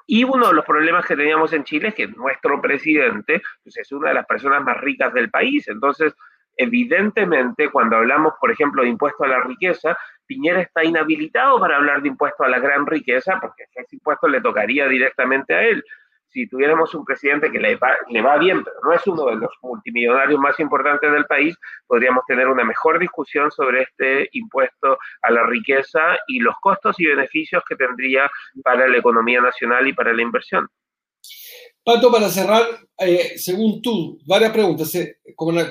y 0.08 0.24
uno 0.24 0.50
de 0.50 0.54
los 0.54 0.66
problemas 0.66 1.06
que 1.06 1.16
teníamos 1.16 1.54
en 1.54 1.64
Chile 1.64 1.90
es 1.90 1.96
que 1.96 2.08
nuestro 2.08 2.62
presidente 2.62 3.42
pues, 3.64 3.78
es 3.78 3.92
una 3.92 4.10
de 4.10 4.16
las 4.16 4.26
personas 4.26 4.62
más 4.64 4.78
ricas 4.82 5.14
del 5.14 5.30
país. 5.30 5.68
Entonces, 5.68 6.14
evidentemente, 6.58 7.70
cuando 7.70 7.96
hablamos, 7.96 8.34
por 8.40 8.52
ejemplo, 8.52 8.84
de 8.84 8.90
impuesto 8.90 9.24
a 9.24 9.30
la 9.30 9.40
riqueza, 9.42 9.98
Piñera 10.26 10.62
está 10.62 10.84
inhabilitado 10.84 11.60
para 11.60 11.78
hablar 11.78 12.02
de 12.02 12.10
impuesto 12.10 12.44
a 12.44 12.50
la 12.50 12.60
gran 12.60 12.86
riqueza 12.86 13.40
porque 13.40 13.64
ese 13.74 13.96
impuesto 13.96 14.28
le 14.28 14.42
tocaría 14.42 14.88
directamente 14.88 15.54
a 15.54 15.64
él 15.64 15.84
si 16.32 16.48
tuviéramos 16.48 16.94
un 16.96 17.06
presidente 17.06 17.52
que 17.52 17.60
le 17.60 17.76
va, 17.76 17.90
le 18.10 18.22
va 18.22 18.38
bien, 18.38 18.64
pero 18.64 18.78
no 18.84 18.94
es 18.94 19.06
uno 19.08 19.26
de 19.26 19.36
los 19.36 19.52
multimillonarios 19.62 20.40
más 20.40 20.60
importantes 20.60 21.12
del 21.12 21.26
país, 21.26 21.56
podríamos 21.88 22.24
tener 22.26 22.48
una 22.48 22.64
mejor 22.64 23.00
discusión 23.00 23.52
sobre 23.52 23.84
este 23.84 24.30
impuesto 24.34 24.98
a 25.22 25.32
la 25.32 25.46
riqueza 25.46 26.00
y 26.28 26.40
los 26.40 26.56
costos 26.62 27.00
y 27.00 27.06
beneficios 27.06 27.64
que 27.68 27.76
tendría 27.76 28.30
para 28.64 28.88
la 28.88 28.98
economía 28.98 29.42
nacional 29.42 29.88
y 29.88 29.94
para 29.94 30.14
la 30.14 30.22
inversión. 30.22 30.68
Pato, 31.84 32.12
para 32.12 32.30
cerrar, 32.30 32.64
eh, 33.00 33.38
según 33.38 33.82
tú, 33.82 34.20
varias 34.26 34.52
preguntas, 34.52 34.94
eh, 34.96 35.18
como 35.36 35.52
la, 35.52 35.68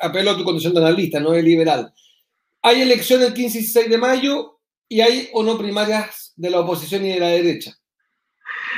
apelo 0.00 0.30
a 0.30 0.36
tu 0.36 0.44
condición 0.44 0.74
de 0.74 0.80
analista, 0.80 1.18
no 1.20 1.32
de 1.32 1.42
liberal. 1.42 1.92
Hay 2.62 2.82
elecciones 2.82 3.28
el 3.28 3.34
15 3.34 3.58
y 3.58 3.60
16 3.62 3.90
de 3.90 3.98
mayo 3.98 4.60
y 4.88 5.00
hay 5.00 5.28
o 5.32 5.42
no 5.42 5.56
primarias 5.56 6.32
de 6.36 6.50
la 6.50 6.60
oposición 6.60 7.04
y 7.04 7.12
de 7.14 7.20
la 7.20 7.28
derecha. 7.28 7.72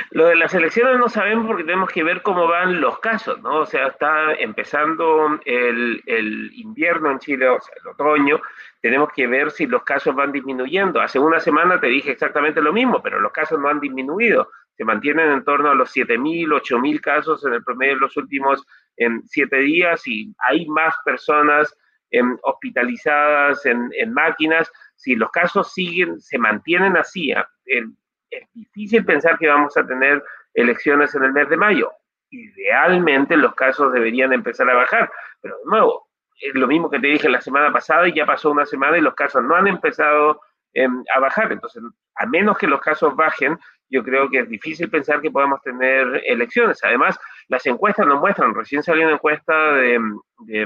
Lo 0.09 0.25
de 0.27 0.35
las 0.35 0.53
elecciones 0.53 0.97
no 0.97 1.07
sabemos 1.07 1.45
porque 1.45 1.63
tenemos 1.63 1.89
que 1.89 2.03
ver 2.03 2.21
cómo 2.21 2.47
van 2.47 2.81
los 2.81 2.99
casos, 2.99 3.41
¿no? 3.41 3.59
O 3.59 3.65
sea, 3.65 3.87
está 3.87 4.33
empezando 4.33 5.39
el, 5.45 6.01
el, 6.05 6.51
invierno 6.53 7.11
en 7.11 7.19
Chile, 7.19 7.47
o 7.47 7.59
sea, 7.59 7.75
el 7.81 7.87
otoño, 7.89 8.41
tenemos 8.81 9.09
que 9.13 9.27
ver 9.27 9.51
si 9.51 9.67
los 9.67 9.83
casos 9.83 10.15
van 10.15 10.31
disminuyendo. 10.31 10.99
Hace 10.99 11.19
una 11.19 11.39
semana 11.39 11.79
te 11.79 11.87
dije 11.87 12.11
exactamente 12.11 12.61
lo 12.61 12.73
mismo, 12.73 13.01
pero 13.01 13.19
los 13.19 13.31
casos 13.31 13.59
no 13.59 13.69
han 13.69 13.79
disminuido. 13.79 14.49
Se 14.75 14.83
mantienen 14.83 15.29
en 15.29 15.43
torno 15.43 15.69
a 15.69 15.75
los 15.75 15.95
7.000, 15.95 16.47
8.000 16.47 17.01
casos 17.01 17.45
en 17.45 17.53
el 17.53 17.63
promedio 17.63 17.95
de 17.95 17.99
los 18.01 18.17
últimos 18.17 18.65
en 18.97 19.21
siete 19.27 19.57
días 19.57 20.05
y 20.07 20.33
hay 20.39 20.65
más 20.67 20.93
personas 21.05 21.75
en, 22.09 22.37
hospitalizadas 22.43 23.65
en, 23.65 23.89
en, 23.97 24.13
máquinas. 24.13 24.71
Si 24.95 25.15
los 25.15 25.31
casos 25.31 25.73
siguen, 25.73 26.19
se 26.19 26.37
mantienen 26.37 26.97
así, 26.97 27.33
el, 27.65 27.93
es 28.31 28.51
difícil 28.53 29.05
pensar 29.05 29.37
que 29.37 29.47
vamos 29.47 29.75
a 29.77 29.85
tener 29.85 30.23
elecciones 30.53 31.13
en 31.15 31.23
el 31.25 31.33
mes 31.33 31.49
de 31.49 31.57
mayo. 31.57 31.91
Idealmente 32.29 33.35
los 33.37 33.53
casos 33.55 33.93
deberían 33.93 34.33
empezar 34.33 34.69
a 34.69 34.75
bajar, 34.75 35.11
pero 35.41 35.57
de 35.57 35.65
nuevo, 35.65 36.07
es 36.39 36.55
lo 36.55 36.67
mismo 36.67 36.89
que 36.89 36.99
te 36.99 37.07
dije 37.07 37.29
la 37.29 37.41
semana 37.41 37.71
pasada 37.71 38.07
y 38.07 38.15
ya 38.15 38.25
pasó 38.25 38.51
una 38.51 38.65
semana 38.65 38.97
y 38.97 39.01
los 39.01 39.13
casos 39.13 39.43
no 39.43 39.55
han 39.55 39.67
empezado 39.67 40.41
em, 40.73 41.03
a 41.15 41.19
bajar. 41.19 41.51
Entonces, 41.51 41.83
a 42.15 42.25
menos 42.25 42.57
que 42.57 42.67
los 42.67 42.81
casos 42.81 43.15
bajen, 43.15 43.59
yo 43.89 44.03
creo 44.03 44.29
que 44.29 44.39
es 44.39 44.49
difícil 44.49 44.89
pensar 44.89 45.21
que 45.21 45.29
podamos 45.29 45.61
tener 45.61 46.23
elecciones. 46.25 46.83
Además, 46.83 47.19
las 47.49 47.65
encuestas 47.65 48.07
nos 48.07 48.19
muestran, 48.19 48.55
recién 48.55 48.81
salió 48.81 49.03
una 49.03 49.15
encuesta 49.15 49.73
de, 49.73 49.99
de 50.45 50.65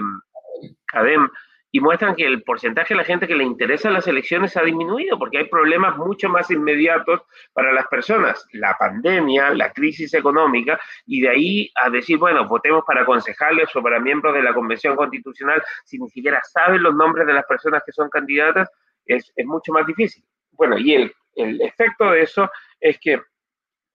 CADEM 0.88 1.28
y 1.76 1.82
muestran 1.82 2.16
que 2.16 2.26
el 2.26 2.42
porcentaje 2.42 2.94
de 2.94 3.00
la 3.00 3.04
gente 3.04 3.28
que 3.28 3.36
le 3.36 3.44
interesa 3.44 3.92
las 3.92 4.08
elecciones 4.08 4.56
ha 4.56 4.62
disminuido 4.62 5.20
porque 5.20 5.40
hay 5.40 5.50
problemas 5.50 5.98
mucho 5.98 6.30
más 6.30 6.50
inmediatos 6.50 7.24
para 7.52 7.74
las 7.74 7.86
personas, 7.88 8.48
la 8.54 8.78
pandemia, 8.80 9.54
la 9.54 9.74
crisis 9.74 10.14
económica, 10.14 10.80
y 11.06 11.20
de 11.20 11.30
ahí 11.30 11.72
a 11.84 11.90
decir, 11.90 12.18
bueno, 12.18 12.48
votemos 12.48 12.86
para 12.88 13.06
concejales 13.06 13.76
o 13.76 13.84
para 13.84 14.00
miembros 14.00 14.34
de 14.36 14.42
la 14.42 14.54
Convención 14.54 14.96
Constitucional, 14.96 15.62
si 15.84 16.00
ni 16.00 16.10
siquiera 16.10 16.40
saben 16.44 16.82
los 16.82 16.96
nombres 16.96 17.28
de 17.28 17.34
las 17.34 17.46
personas 17.46 17.84
que 17.86 17.92
son 17.92 18.10
candidatas, 18.10 18.72
es, 19.06 19.34
es 19.36 19.46
mucho 19.46 19.74
más 19.74 19.86
difícil. 19.86 20.24
Bueno, 20.54 20.78
y 20.78 20.94
el, 20.94 21.14
el 21.36 21.62
efecto 21.62 22.10
de 22.12 22.22
eso 22.22 22.50
es 22.80 22.98
que 23.02 23.22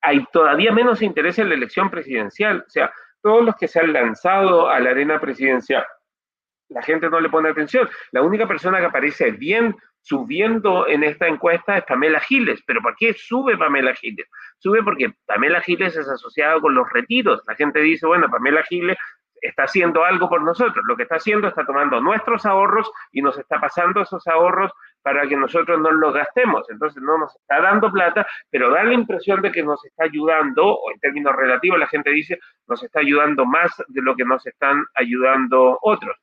hay 0.03 0.23
todavía 0.35 0.71
menos 0.71 1.01
interés 1.01 1.39
en 1.39 1.49
la 1.49 1.55
elección 1.55 1.89
presidencial, 1.89 2.63
o 2.67 2.69
sea, 2.69 2.93
todos 3.23 3.43
los 3.43 3.57
que 3.57 3.69
se 3.69 3.81
han 3.81 3.95
lanzado 3.95 4.69
a 4.69 4.79
la 4.81 4.91
arena 4.91 5.19
presidencial 5.19 5.87
la 6.71 6.83
gente 6.83 7.11
no 7.11 7.21
le 7.21 7.29
pone 7.29 7.51
atención. 7.51 7.89
La 8.13 8.23
única 8.23 8.47
persona 8.47 8.79
que 8.79 8.87
aparece 8.87 9.33
bien 9.33 9.77
subiendo 10.03 10.87
en 10.89 11.03
esta 11.03 11.27
encuesta 11.27 11.77
es 11.77 11.85
Pamela 11.85 12.21
Giles. 12.21 12.63
¿Pero 12.67 12.81
por 12.81 12.97
qué 12.97 13.13
sube 13.13 13.59
Pamela 13.59 13.95
Giles? 13.95 14.27
Sube 14.59 14.83
porque 14.83 15.13
Pamela 15.27 15.61
Giles 15.61 15.97
es 15.97 16.09
asociada 16.09 16.61
con 16.61 16.75
los 16.75 16.89
retiros. 16.91 17.43
La 17.47 17.55
gente 17.55 17.81
dice, 17.81 18.07
bueno, 18.07 18.29
Pamela 18.31 18.63
Giles 18.63 18.97
está 19.43 19.65
haciendo 19.65 20.05
algo 20.05 20.29
por 20.29 20.43
nosotros. 20.43 20.85
Lo 20.87 20.97
que 20.97 21.03
está 21.03 21.17
haciendo 21.17 21.49
está 21.49 21.65
tomando 21.65 22.01
nuestros 22.01 22.47
ahorros 22.47 22.91
y 23.11 23.21
nos 23.21 23.37
está 23.39 23.61
pasando 23.61 24.03
esos 24.03 24.27
ahorros 24.27 24.71
para 25.03 25.27
que 25.27 25.37
nosotros 25.37 25.81
no 25.81 25.91
los 25.91 26.15
gastemos. 26.15 26.69
Entonces 26.71 27.03
no 27.03 27.19
nos 27.19 27.35
está 27.35 27.61
dando 27.61 27.91
plata, 27.91 28.27
pero 28.51 28.71
da 28.71 28.85
la 28.85 28.93
impresión 28.93 29.43
de 29.43 29.51
que 29.51 29.63
nos 29.63 29.85
está 29.85 30.05
ayudando, 30.05 30.67
o 30.67 30.93
en 30.93 31.01
términos 31.01 31.35
relativos 31.35 31.79
la 31.79 31.87
gente 31.87 32.11
dice, 32.11 32.39
nos 32.69 32.83
está 32.83 33.01
ayudando 33.01 33.45
más 33.45 33.73
de 33.89 34.03
lo 34.03 34.15
que 34.15 34.25
nos 34.25 34.47
están 34.47 34.85
ayudando 34.95 35.79
otros 35.83 36.17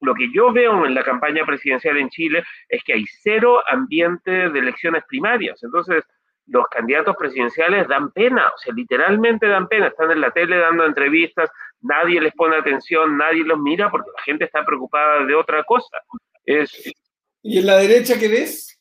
lo 0.00 0.14
que 0.14 0.30
yo 0.32 0.52
veo 0.52 0.86
en 0.86 0.94
la 0.94 1.04
campaña 1.04 1.44
presidencial 1.44 1.96
en 1.98 2.08
Chile 2.08 2.42
es 2.68 2.82
que 2.84 2.94
hay 2.94 3.04
cero 3.22 3.62
ambiente 3.70 4.48
de 4.50 4.58
elecciones 4.58 5.04
primarias. 5.06 5.62
Entonces, 5.62 6.04
los 6.46 6.66
candidatos 6.68 7.16
presidenciales 7.16 7.86
dan 7.86 8.10
pena, 8.10 8.48
o 8.48 8.58
sea, 8.58 8.74
literalmente 8.74 9.46
dan 9.46 9.68
pena. 9.68 9.88
Están 9.88 10.10
en 10.10 10.20
la 10.20 10.30
tele 10.30 10.56
dando 10.56 10.84
entrevistas, 10.84 11.50
nadie 11.80 12.20
les 12.20 12.32
pone 12.34 12.56
atención, 12.56 13.16
nadie 13.16 13.44
los 13.44 13.58
mira 13.58 13.90
porque 13.90 14.10
la 14.16 14.22
gente 14.22 14.44
está 14.44 14.64
preocupada 14.64 15.24
de 15.24 15.34
otra 15.34 15.62
cosa. 15.64 15.98
Es, 16.44 16.92
¿Y 17.42 17.58
en 17.58 17.66
la 17.66 17.76
derecha 17.76 18.18
qué 18.18 18.28
ves? 18.28 18.78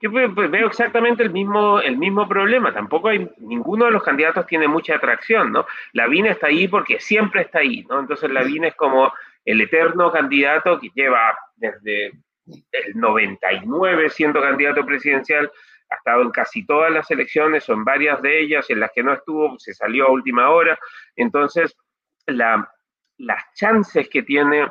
Yo 0.00 0.10
veo 0.10 0.66
exactamente 0.66 1.22
el 1.22 1.30
mismo, 1.30 1.80
el 1.80 1.96
mismo 1.96 2.28
problema. 2.28 2.72
Tampoco 2.72 3.08
hay, 3.08 3.30
ninguno 3.38 3.86
de 3.86 3.92
los 3.92 4.02
candidatos 4.02 4.46
tiene 4.46 4.68
mucha 4.68 4.96
atracción, 4.96 5.52
¿no? 5.52 5.66
La 5.92 6.06
VIN 6.06 6.26
está 6.26 6.48
ahí 6.48 6.68
porque 6.68 7.00
siempre 7.00 7.42
está 7.42 7.60
ahí, 7.60 7.84
¿no? 7.88 8.00
Entonces 8.00 8.30
la 8.30 8.42
VIN 8.42 8.64
es 8.64 8.74
como 8.74 9.12
el 9.46 9.60
eterno 9.60 10.12
candidato 10.12 10.78
que 10.78 10.90
lleva 10.94 11.38
desde 11.54 12.06
el 12.06 12.94
99 12.94 14.10
siendo 14.10 14.42
candidato 14.42 14.84
presidencial, 14.84 15.50
ha 15.88 15.94
estado 15.94 16.22
en 16.22 16.30
casi 16.30 16.66
todas 16.66 16.92
las 16.92 17.10
elecciones 17.10 17.68
o 17.68 17.72
en 17.72 17.84
varias 17.84 18.20
de 18.20 18.40
ellas, 18.40 18.68
en 18.70 18.80
las 18.80 18.90
que 18.92 19.04
no 19.04 19.12
estuvo, 19.12 19.56
se 19.58 19.72
salió 19.72 20.06
a 20.06 20.10
última 20.10 20.50
hora. 20.50 20.76
Entonces, 21.14 21.76
la, 22.26 22.68
las 23.18 23.44
chances 23.54 24.08
que 24.08 24.22
tiene 24.22 24.68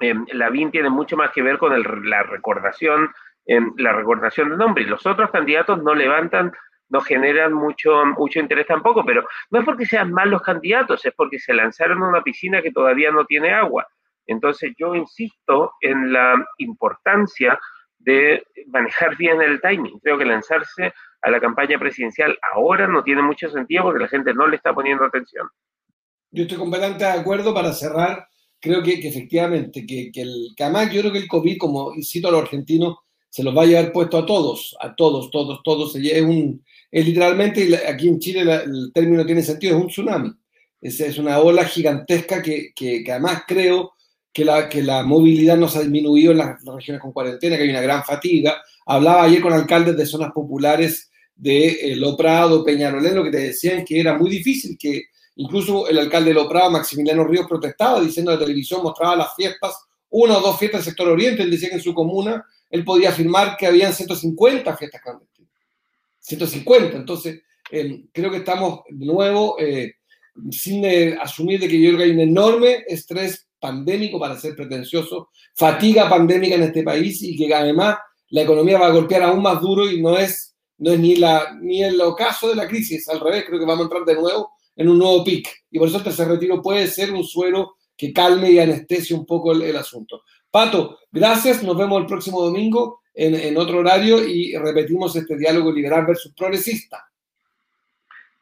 eh, 0.00 0.14
Lavín 0.32 0.70
tienen 0.70 0.92
mucho 0.92 1.16
más 1.16 1.32
que 1.32 1.42
ver 1.42 1.58
con 1.58 1.72
la 2.08 2.22
recordación, 2.22 3.12
eh, 3.44 3.60
la 3.76 3.92
recordación 3.92 4.50
del 4.50 4.58
nombre. 4.58 4.84
Y 4.84 4.86
los 4.86 5.04
otros 5.04 5.30
candidatos 5.32 5.82
no 5.82 5.94
levantan 5.94 6.52
no 6.90 7.00
generan 7.00 7.52
mucho, 7.52 8.04
mucho 8.18 8.40
interés 8.40 8.66
tampoco, 8.66 9.04
pero 9.04 9.24
no 9.50 9.60
es 9.60 9.64
porque 9.64 9.86
sean 9.86 10.12
malos 10.12 10.42
candidatos, 10.42 11.04
es 11.06 11.14
porque 11.14 11.38
se 11.38 11.54
lanzaron 11.54 12.02
a 12.02 12.08
una 12.08 12.22
piscina 12.22 12.60
que 12.60 12.72
todavía 12.72 13.10
no 13.10 13.24
tiene 13.24 13.52
agua. 13.52 13.86
Entonces 14.26 14.72
yo 14.78 14.94
insisto 14.94 15.72
en 15.80 16.12
la 16.12 16.34
importancia 16.58 17.58
de 17.98 18.42
manejar 18.68 19.16
bien 19.16 19.40
el 19.40 19.60
timing. 19.60 19.98
Creo 20.00 20.18
que 20.18 20.24
lanzarse 20.24 20.92
a 21.22 21.30
la 21.30 21.40
campaña 21.40 21.78
presidencial 21.78 22.38
ahora 22.54 22.86
no 22.86 23.02
tiene 23.02 23.22
mucho 23.22 23.50
sentido 23.50 23.84
porque 23.84 24.00
la 24.00 24.08
gente 24.08 24.34
no 24.34 24.46
le 24.46 24.56
está 24.56 24.74
poniendo 24.74 25.04
atención. 25.04 25.48
Yo 26.30 26.42
estoy 26.42 26.58
completamente 26.58 27.04
de 27.04 27.10
acuerdo 27.10 27.52
para 27.52 27.72
cerrar. 27.72 28.26
Creo 28.60 28.82
que, 28.82 28.92
efectivamente, 28.92 29.86
que, 29.86 30.10
el, 30.14 30.54
que 30.56 30.94
yo 30.94 31.00
creo 31.00 31.12
que 31.12 31.18
el 31.18 31.28
COVID, 31.28 31.58
como 31.58 31.94
incito 31.94 32.28
a 32.28 32.30
los 32.30 32.42
argentinos, 32.42 32.98
se 33.28 33.42
los 33.42 33.56
va 33.56 33.62
a 33.62 33.66
llevar 33.66 33.92
puesto 33.92 34.18
a 34.18 34.26
todos, 34.26 34.76
a 34.80 34.94
todos, 34.94 35.30
todos, 35.30 35.60
todos. 35.62 35.96
Es, 35.96 36.22
un, 36.22 36.64
es 36.90 37.06
literalmente, 37.06 37.86
aquí 37.86 38.08
en 38.08 38.18
Chile 38.18 38.40
el 38.40 38.90
término 38.92 39.24
tiene 39.24 39.42
sentido, 39.42 39.76
es 39.76 39.82
un 39.82 39.88
tsunami. 39.88 40.32
Es, 40.80 40.98
es 41.00 41.18
una 41.18 41.38
ola 41.38 41.64
gigantesca 41.64 42.42
que, 42.42 42.72
que, 42.74 43.04
además 43.08 43.42
creo 43.46 43.92
que 44.32 44.44
la, 44.44 44.68
que 44.68 44.82
la 44.82 45.02
movilidad 45.02 45.56
nos 45.56 45.76
ha 45.76 45.80
disminuido 45.80 46.32
en 46.32 46.38
las, 46.38 46.64
regiones 46.64 47.00
con 47.00 47.12
cuarentena, 47.12 47.56
que 47.56 47.62
hay 47.62 47.70
una 47.70 47.80
gran 47.80 48.02
fatiga. 48.02 48.60
Hablaba 48.86 49.24
ayer 49.24 49.40
con 49.40 49.52
alcaldes 49.52 49.96
de 49.96 50.06
zonas 50.06 50.32
populares 50.32 51.10
de 51.36 51.68
eh, 51.68 51.96
Loprado, 51.96 52.64
Peñarolén, 52.64 53.14
lo 53.14 53.24
que 53.24 53.30
te 53.30 53.38
decían 53.38 53.84
que 53.84 54.00
era 54.00 54.16
muy 54.18 54.30
difícil, 54.30 54.76
que 54.78 55.04
incluso 55.36 55.88
el 55.88 55.98
alcalde 55.98 56.30
de 56.30 56.34
Loprado, 56.34 56.70
Maximiliano 56.70 57.24
Ríos, 57.24 57.46
protestaba 57.48 58.00
diciendo 58.00 58.32
la 58.32 58.38
televisión 58.38 58.82
mostraba 58.82 59.16
las 59.16 59.34
fiestas, 59.34 59.74
una 60.10 60.38
o 60.38 60.40
dos 60.40 60.58
fiestas 60.58 60.84
del 60.84 60.92
sector 60.92 61.08
oriente, 61.08 61.42
él 61.42 61.50
decía 61.50 61.68
que 61.68 61.76
en 61.76 61.82
su 61.82 61.94
comuna 61.94 62.44
él 62.68 62.84
podía 62.84 63.10
afirmar 63.10 63.56
que 63.56 63.66
habían 63.66 63.92
150 63.92 64.76
fiestas. 64.76 65.00
150. 66.20 66.96
Entonces, 66.96 67.42
eh, 67.70 68.04
creo 68.12 68.30
que 68.30 68.38
estamos 68.38 68.80
de 68.88 69.06
nuevo 69.06 69.56
eh, 69.58 69.94
sin 70.50 70.84
eh, 70.84 71.16
asumir 71.20 71.60
de 71.60 71.68
que 71.68 71.80
yo 71.80 71.90
creo 71.90 71.98
que 71.98 72.04
hay 72.04 72.10
un 72.10 72.20
enorme 72.20 72.84
estrés 72.86 73.48
pandémico 73.58 74.18
para 74.18 74.38
ser 74.38 74.56
pretencioso, 74.56 75.30
fatiga 75.54 76.08
pandémica 76.08 76.54
en 76.54 76.62
este 76.62 76.82
país 76.82 77.22
y 77.22 77.36
que 77.36 77.54
además 77.54 77.96
la 78.30 78.42
economía 78.42 78.78
va 78.78 78.86
a 78.86 78.92
golpear 78.92 79.22
aún 79.22 79.42
más 79.42 79.60
duro 79.60 79.90
y 79.90 80.00
no 80.00 80.16
es, 80.16 80.56
no 80.78 80.92
es 80.92 80.98
ni, 80.98 81.16
la, 81.16 81.56
ni 81.60 81.82
el 81.82 82.00
ocaso 82.00 82.48
de 82.48 82.56
la 82.56 82.68
crisis, 82.68 83.08
al 83.08 83.20
revés, 83.20 83.44
creo 83.46 83.58
que 83.58 83.66
vamos 83.66 83.80
a 83.80 83.84
entrar 83.84 84.04
de 84.04 84.14
nuevo 84.14 84.52
en 84.76 84.88
un 84.88 84.98
nuevo 84.98 85.22
pic. 85.22 85.48
Y 85.70 85.78
por 85.78 85.88
eso 85.88 85.98
el 85.98 86.04
tercer 86.04 86.28
retiro 86.28 86.62
puede 86.62 86.86
ser 86.86 87.12
un 87.12 87.24
suero 87.24 87.74
que 87.96 88.12
calme 88.12 88.50
y 88.50 88.58
anestesie 88.58 89.14
un 89.14 89.26
poco 89.26 89.52
el, 89.52 89.62
el 89.62 89.76
asunto. 89.76 90.22
Pato, 90.50 90.98
gracias. 91.12 91.62
Nos 91.62 91.76
vemos 91.76 92.00
el 92.00 92.06
próximo 92.06 92.40
domingo 92.42 93.02
en, 93.14 93.56
otro 93.56 93.78
horario 93.78 94.18
y 94.26 94.56
repetimos 94.56 95.14
este 95.14 95.36
diálogo 95.36 95.72
liberal 95.72 96.06
versus 96.06 96.34
progresista. 96.34 97.06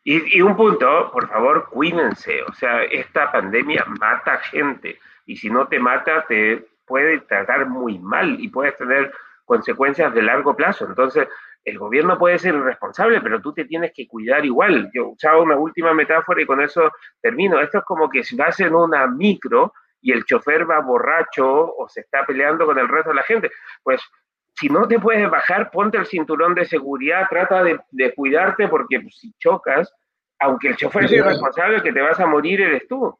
Y, 0.04 0.40
un 0.40 0.56
punto, 0.56 1.10
por 1.12 1.28
favor, 1.28 1.68
cuídense. 1.68 2.42
O 2.44 2.52
sea, 2.54 2.82
esta 2.84 3.30
pandemia 3.30 3.84
mata 4.00 4.38
gente 4.38 4.98
y 5.26 5.36
si 5.36 5.50
no 5.50 5.68
te 5.68 5.78
mata, 5.78 6.24
te 6.26 6.66
puede 6.86 7.20
tratar 7.20 7.68
muy 7.68 7.98
mal 7.98 8.40
y 8.40 8.48
puedes 8.48 8.74
tener 8.78 9.12
consecuencias 9.44 10.14
de 10.14 10.22
largo 10.22 10.56
plazo. 10.56 10.86
Entonces, 10.86 11.28
el 11.62 11.78
gobierno 11.78 12.16
puede 12.18 12.38
ser 12.38 12.54
irresponsable, 12.54 13.20
pero 13.20 13.42
tú 13.42 13.52
te 13.52 13.66
tienes 13.66 13.92
que 13.94 14.08
cuidar 14.08 14.46
igual. 14.46 14.90
Yo 14.94 15.08
usaba 15.08 15.42
una 15.42 15.56
última 15.56 15.92
metáfora 15.92 16.40
y 16.40 16.46
con 16.46 16.62
eso 16.62 16.90
termino. 17.20 17.60
Esto 17.60 17.78
es 17.78 17.84
como 17.84 18.08
que 18.08 18.24
si 18.24 18.34
vas 18.34 18.58
en 18.60 18.74
una 18.74 19.06
micro 19.08 19.74
y 20.00 20.12
el 20.12 20.24
chofer 20.24 20.68
va 20.68 20.80
borracho 20.80 21.46
o 21.46 21.88
se 21.88 22.00
está 22.00 22.24
peleando 22.24 22.66
con 22.66 22.78
el 22.78 22.88
resto 22.88 23.10
de 23.10 23.16
la 23.16 23.22
gente. 23.22 23.50
Pues 23.82 24.00
si 24.58 24.68
no 24.68 24.86
te 24.88 24.98
puedes 24.98 25.28
bajar, 25.30 25.70
ponte 25.70 25.98
el 25.98 26.06
cinturón 26.06 26.54
de 26.54 26.64
seguridad, 26.64 27.26
trata 27.30 27.62
de, 27.62 28.14
cuidarte 28.14 28.68
porque 28.68 29.00
pues, 29.00 29.16
si 29.18 29.32
chocas, 29.38 29.92
aunque 30.40 30.68
el 30.68 30.76
chofer 30.76 31.08
sea 31.08 31.24
responsable, 31.24 31.82
que 31.82 31.92
te 31.92 32.00
vas 32.00 32.18
a 32.18 32.26
morir 32.26 32.60
eres 32.60 32.86
tú. 32.88 33.16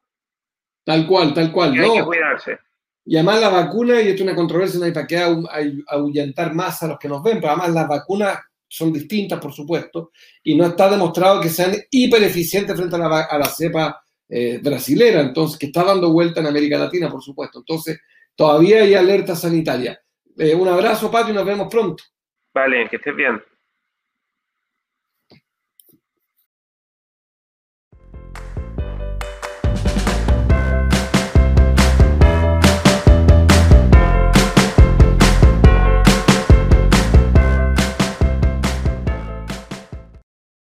Tal 0.85 1.07
cual, 1.07 1.35
tal 1.35 1.53
cual. 1.53 1.77
Y 1.77 1.81
hay 1.81 1.99
que 1.99 2.05
cuidarse. 2.05 2.59
Y 3.05 3.17
además 3.17 3.41
la 3.41 3.49
vacuna, 3.49 4.01
y 4.01 4.09
esto 4.09 4.23
es 4.23 4.29
una 4.29 4.35
controversia, 4.35 4.79
no 4.79 4.87
hay 4.87 4.93
para 4.93 5.07
qué 5.07 5.19
ahuyentar 5.89 6.55
más 6.55 6.83
a 6.83 6.89
los 6.89 6.99
que 6.99 7.09
nos 7.09 7.23
ven, 7.23 7.41
pero 7.41 7.53
además 7.53 7.71
las 7.71 7.89
vacunas 7.89 8.39
son 8.67 8.93
distintas, 8.93 9.41
por 9.41 9.53
supuesto, 9.53 10.11
y 10.43 10.55
no 10.55 10.67
está 10.67 10.91
demostrado 10.91 11.41
que 11.41 11.49
sean 11.49 11.73
hipereficientes 11.91 12.77
frente 12.77 12.97
a 12.97 12.99
la, 12.99 13.21
a 13.23 13.39
la 13.39 13.47
cepa 13.47 14.03
eh, 14.29 14.59
brasilera, 14.63 15.21
entonces, 15.21 15.59
que 15.59 15.67
está 15.67 15.85
dando 15.85 16.13
vuelta 16.13 16.41
en 16.41 16.47
América 16.47 16.79
Latina, 16.79 17.11
por 17.11 17.23
supuesto. 17.23 17.61
Entonces, 17.61 18.01
todavía 18.35 18.83
hay 18.83 18.95
alerta 18.95 19.35
sanitaria. 19.35 20.01
Eh, 20.37 20.55
un 20.55 20.69
abrazo, 20.69 21.11
Pato, 21.11 21.31
y 21.31 21.35
nos 21.35 21.47
vemos 21.47 21.69
pronto. 21.71 22.05
Vale, 22.55 22.89
que 22.89 22.97
estés 22.97 23.17
bien. 23.17 23.41